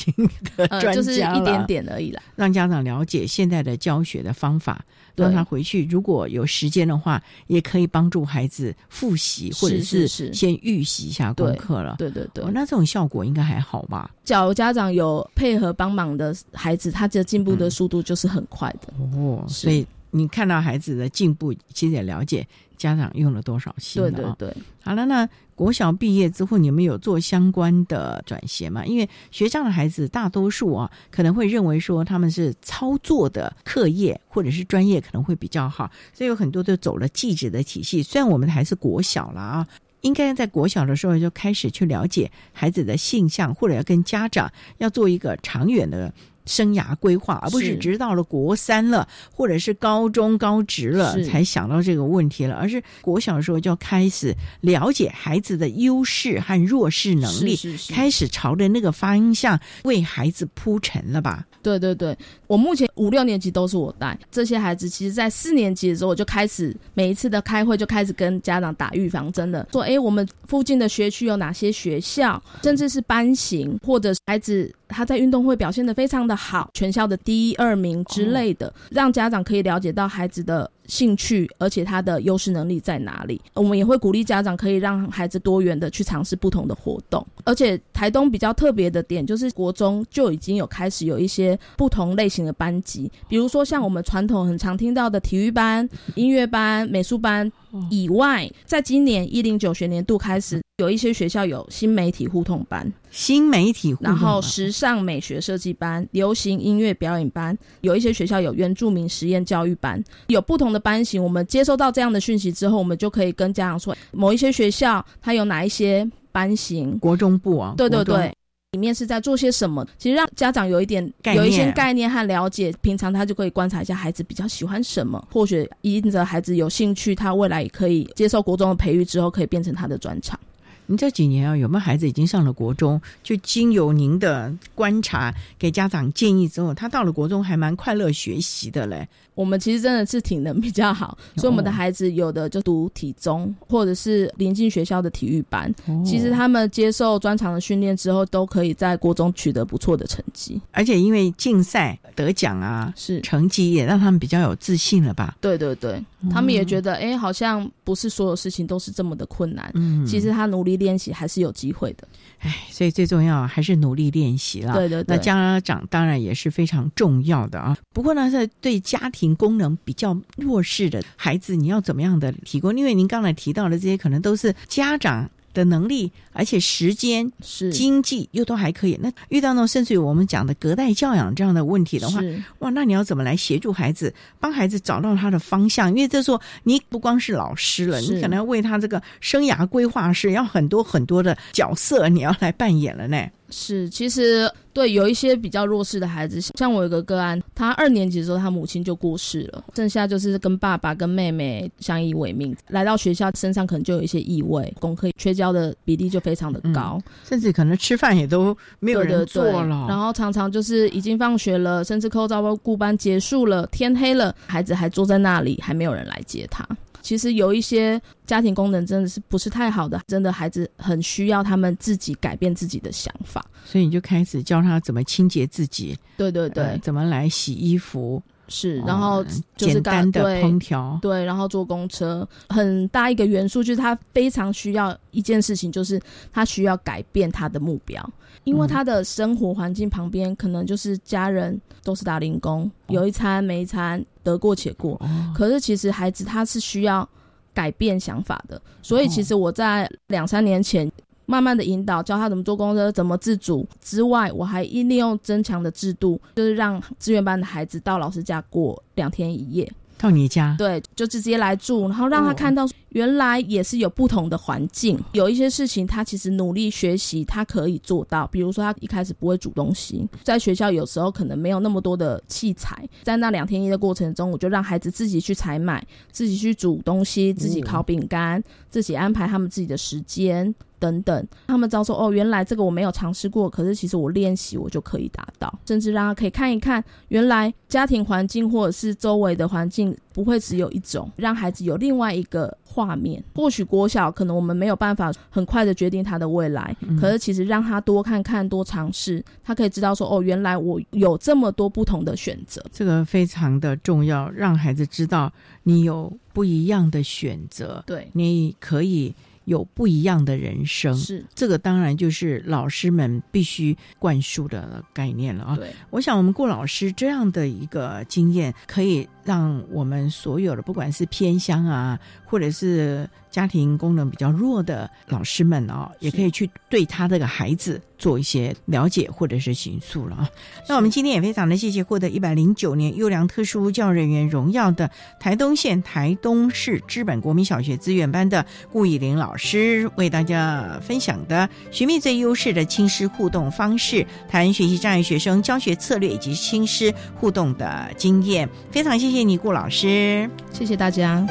[0.57, 2.23] 的专家呃，就是一点点而已啦。
[2.37, 4.85] 让家长了解现在的教学的方法，
[5.17, 11.97] 让他回去如果有时间的话，也可以帮助孩子复习，或者是先预习一下功课了。
[11.99, 14.11] 对对对，那这种效果应该还好吧？
[14.23, 18.93] 假如家长有配合帮忙的孩子，他的进步的速度就是很快的。
[19.17, 22.47] 哦，所以你看到孩子的进步，其实也了解
[22.83, 24.03] 家长用了多少心。
[24.03, 28.85] 对对对，好了，那国小毕业之后，你们有做相关的转学吗？
[28.85, 38.03] 因为学障的孩子大多数啊，可能会认为说他们是操作的课业或者是专业可能会比较好，所以有很多都走了记者的体系。
[38.03, 39.69] 虽然我们还是国小了啊，
[40.01, 46.13] 应该在国小的时候就开始去了解孩子的性向，或者要跟家长要做一个长远的。
[46.47, 57.59] 生涯规划，而不是直到了国三了，或者是高中高职了才想到这个问题了，而是国小的时候就要开始了解孩子的优势和弱势能力，
[57.91, 61.47] 开始朝着那个方向为孩子铺陈了吧？
[61.63, 76.37] 对对对，我目前五六年级都是我带这些孩子，其实在四年级的时候我就开始每一次的开会就开始跟家长打预防针了，说哎，我们附近的学区有哪些学校，甚至是班型，或者孩子他在运动会表现的非常的。
[76.43, 83.41] 好，全校的第一、二名之类的，让家长可以了解到孩子的兴趣，而且他的优势能力在哪里。
[83.55, 87.27] 我们也会鼓励家长可以让孩子多元的去尝试不同的活动。
[87.45, 97.51] 而且台东比较特别的点，就是国中就已经有开始有一些不同类型的班级，比如说像我们传统很常听到的体育班、音乐班、美术班
[97.91, 102.91] 以外，在今年一零九学年度开始，有一些学校有新媒体互动班。
[103.11, 111.23] 新媒体，然后时尚美学设计班、流行音乐表演班，有一些学校有原住民实验教育班，有不同的班型。
[111.23, 116.99] 我们接收到这样的讯息之后，我们就可以跟家长说，某一些学校它有哪一些班型。
[116.99, 118.35] 国中部啊，对对对，
[118.73, 119.87] 里面是在做些什么？
[119.99, 121.05] 其实让家长有一点
[121.35, 130.41] 有一些概念和了解，平常他就可以观察一下孩子比较喜欢什么，或许因着孩子有兴趣，他未来也可以接受国中的培育之后，可以变成他的专长。
[130.87, 133.01] 你这几年啊，有没有孩子已经上了国中？
[133.23, 139.09] 就经由您的观察，给家长建议之后，他到了国中还蛮快乐学习的嘞。
[139.35, 145.75] 我们其实真的是体能比较好，所以我们的孩子有的就读体中，或者是临近学校的体育班。
[146.05, 150.61] 其实他们接受专长的训练之后，都可以在国中取得不错的成绩。
[150.71, 155.35] 而且因为竞赛得奖啊，是成绩也让他们比较有自信了吧？
[155.41, 159.71] 对对对，他们也觉得，哎，好像不是所有事情都是这么的困难。
[159.75, 162.07] 嗯，其实他努力练习还是有机会的。
[162.39, 164.75] 哎，所以最重要还是努力练习了。
[164.75, 167.77] 对对对，那家长当然也是非常重要的啊。
[167.93, 172.77] 不过呢，在对家庭功能比较弱势的孩子，你要怎么样的提供？
[172.77, 175.29] 因为您刚才提到的这些，可能都是家长。
[175.55, 178.99] 的能力，而且时间是经济又都还可以。
[179.01, 182.21] 那遇到那种甚至于我们讲的隔代教养这样的问题的话，
[182.61, 185.89] 哇，那你要怎么来协助孩子，帮孩子找到他的方向？
[185.91, 193.27] 因为这时候你不光是老师了，你可能要为他这个生涯规划是要很多很多的角色，你要来扮演了呢。
[193.53, 202.57] 是，其实对有一些比较弱势的孩子，像我有个个案，他二年级的时候，他母亲就过世了，剩下就是跟爸爸跟妹妹相依为命。
[202.69, 206.99] 来到学校，身上可能就有一些异味，功课缺交的比例就非常的高，
[207.29, 209.87] 甚至可能吃饭也都没有人做了。
[209.87, 216.67] 然后常常就是已经放学了，甚至课后照顾班结束了，天黑了，孩子还坐在那里，还没有人来接他。
[217.03, 229.25] 其实有一些家庭功能真的是不是太好的，真的孩子很需要他们自己改变自己的想法，所以你就开始教他怎么清洁自己，对对对，怎么来洗衣服，是，然后
[229.57, 236.01] 简单的烹调，对，然后坐公车，很大一个元素就是他非常需要一件事情，就是
[236.33, 238.09] 他需要改变他的目标。
[238.45, 245.01] 因为他的生活环境旁边可能就是家人都是打零工，有一餐没一餐，得过且过。
[245.35, 247.09] 可是其实孩子他是需要
[247.55, 250.91] 改变想法的，所以其实我在两三年前
[251.27, 259.71] 慢慢的引导，教他怎么做公车，怎么自主之外，我还利用增强的制度，就是让志愿班的孩子到老师家过两天一夜。
[260.03, 268.27] 到你家，对，就直接来住，然后让他看到原来也是有不同的环境，有一些事情他其实努力学习，他可以做到。
[268.27, 280.53] 比如说他一开始不会煮东西，在学校有时候可能没有那么多的器材，在那两天一的过程中，我就让孩子自己去采买，自己去煮东西，自己烤饼干，自己安排他们自己的时间。
[280.83, 293.23] 等等，他们知道说哦，原来这个我没有尝试过，可是其实我练习我就可以达到，甚至让他可以看一看，原来家庭环境或者是周围的环境不会只有一种，让孩子有另外一个画面。
[293.37, 309.15] 或许国小可能我们没有办法很快的决定他的未来，可是其实让他多看看、多尝试，他可以知道说哦，原来我有这么多不同的选择，这个非常的重要，让孩子知道你有不一样的选择，对，你可以。
[309.45, 311.25] 有不一样的人生，是。
[311.35, 315.57] 这个当然就是老师们必须灌输的概念了啊！
[315.57, 323.09] 对，我想我们顾老师这样的一个经验，可以让我们所有的不管是偏乡啊，或者是。
[323.33, 330.29] 家庭功能比较弱的老师们哦，也可以去对他这个孩子做一些了解或者是倾诉了啊。
[330.69, 348.47] 那我们今天也非常的谢谢获得一百零九年优良特殊教育人员荣耀的台东县台东市知本国民小学资源班的顾以玲老师，为大家分享的寻觅最优势的亲师互动方式，谈学习障碍学生教学策略以及亲师互动的经验。
[348.71, 351.23] 非常谢谢谢谢你，顾老师，谢谢大家。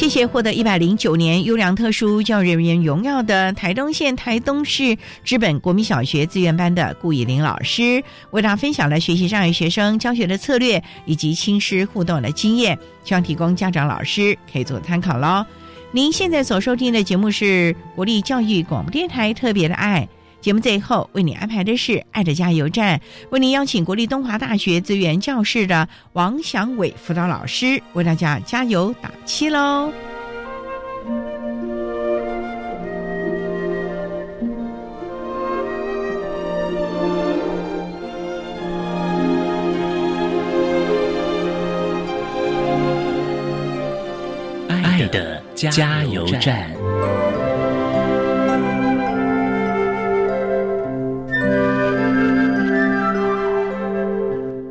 [0.00, 15.44] 谢谢获得一百零九年优良特殊教育人员荣耀的台东县台东市知本国民小学资源班的顾以玲老师，为大家分享了学习障碍学生教学的策略以及亲师互动的经验，希望提供家长老师可以做参考喽。
[15.92, 20.08] 您现在所收听的节目是国立教育广播电台特别的爱。
[20.40, 29.92] 节目最后为你安排的是“爱的加油站”，为您邀请国立东华大学资源教室的王祥伟辅导老师为大家加油打气喽！
[44.68, 46.79] 爱的加油站。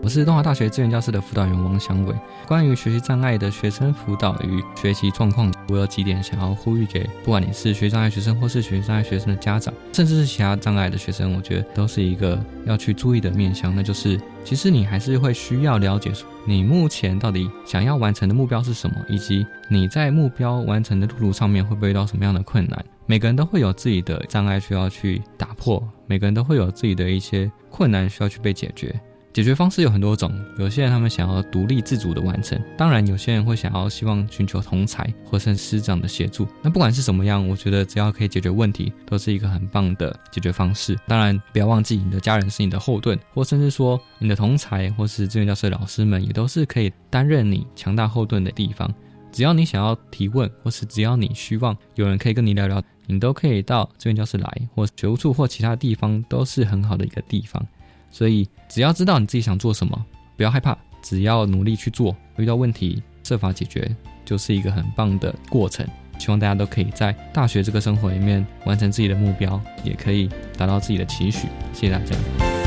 [0.10, 2.16] 我是东华大学资源教室的辅导员王祥伟。
[2.48, 13.76] 关于学习障碍的学生辅导与学习状况，我有几点想要呼吁给不管你是学障碍学生，或是学习障碍学生的家长，甚至是其他障碍的学生，我觉得都是一个要去注意的面向。
[13.76, 16.12] 那就是，其实你还是会需要了解，
[16.44, 22.84] 你目前到底想要完成的目标是什么，以及你在目标完成的路途上面会不会遇到什么样的困难。
[23.06, 29.00] 每个人都会有自己的障碍需要去打破，每个人都会有自己的一些困难需要去被解决。
[29.32, 36.48] 解决方式有很多种，有些人他们想要独立自主的完成，当然有些人会想要希望寻求同才或是师长的协助。
[36.64, 40.98] 那不管是什么样，我觉得只要可以解决问题，都是一个很棒的解决方式。
[41.08, 48.92] 当然不要忘记你的家人是你的后盾，或甚至说你的同才或是志愿教师老师们也都是可以担任你强大后盾的地方。
[49.32, 57.64] 只要你想要提问，或是只要你希望有人可以跟你聊聊，你都可以到志愿教室来，或学务处或其他地方都是很好的一个地方。
[58.12, 60.06] 所以，只要知道你自己想做什么，
[60.36, 63.96] 不要害怕，只要努力去做，遇到问题设法解决，
[64.26, 65.88] 就是一个很棒的过程。
[66.18, 71.48] 希望大家都可以在大学这个生活里面完成自己的目标，也可以达到自己的期许。
[71.74, 72.59] 谢谢大家。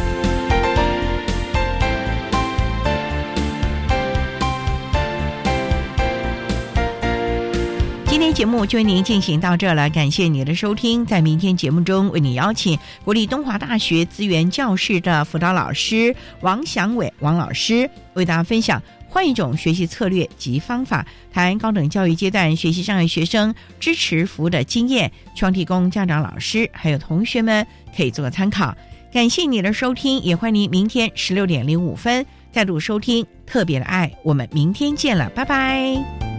[8.33, 11.05] 节目就为您进行到这了，感谢您的收听。
[11.05, 27.67] 在明天节目中，为您邀请国立东华大学资源教室的辅导老师王祥伟王老师，为大家分享换一种学习策略及方法，谈高等教育阶段学习障碍学生支持服务的经验，希望提供家长、老师还有同学们
[27.97, 28.75] 可以做个参考。
[29.13, 34.11] 感谢你的收听，也欢迎您明天十六点零五分再度收听特别的爱。
[34.25, 36.32] 我们明天见了，拜拜。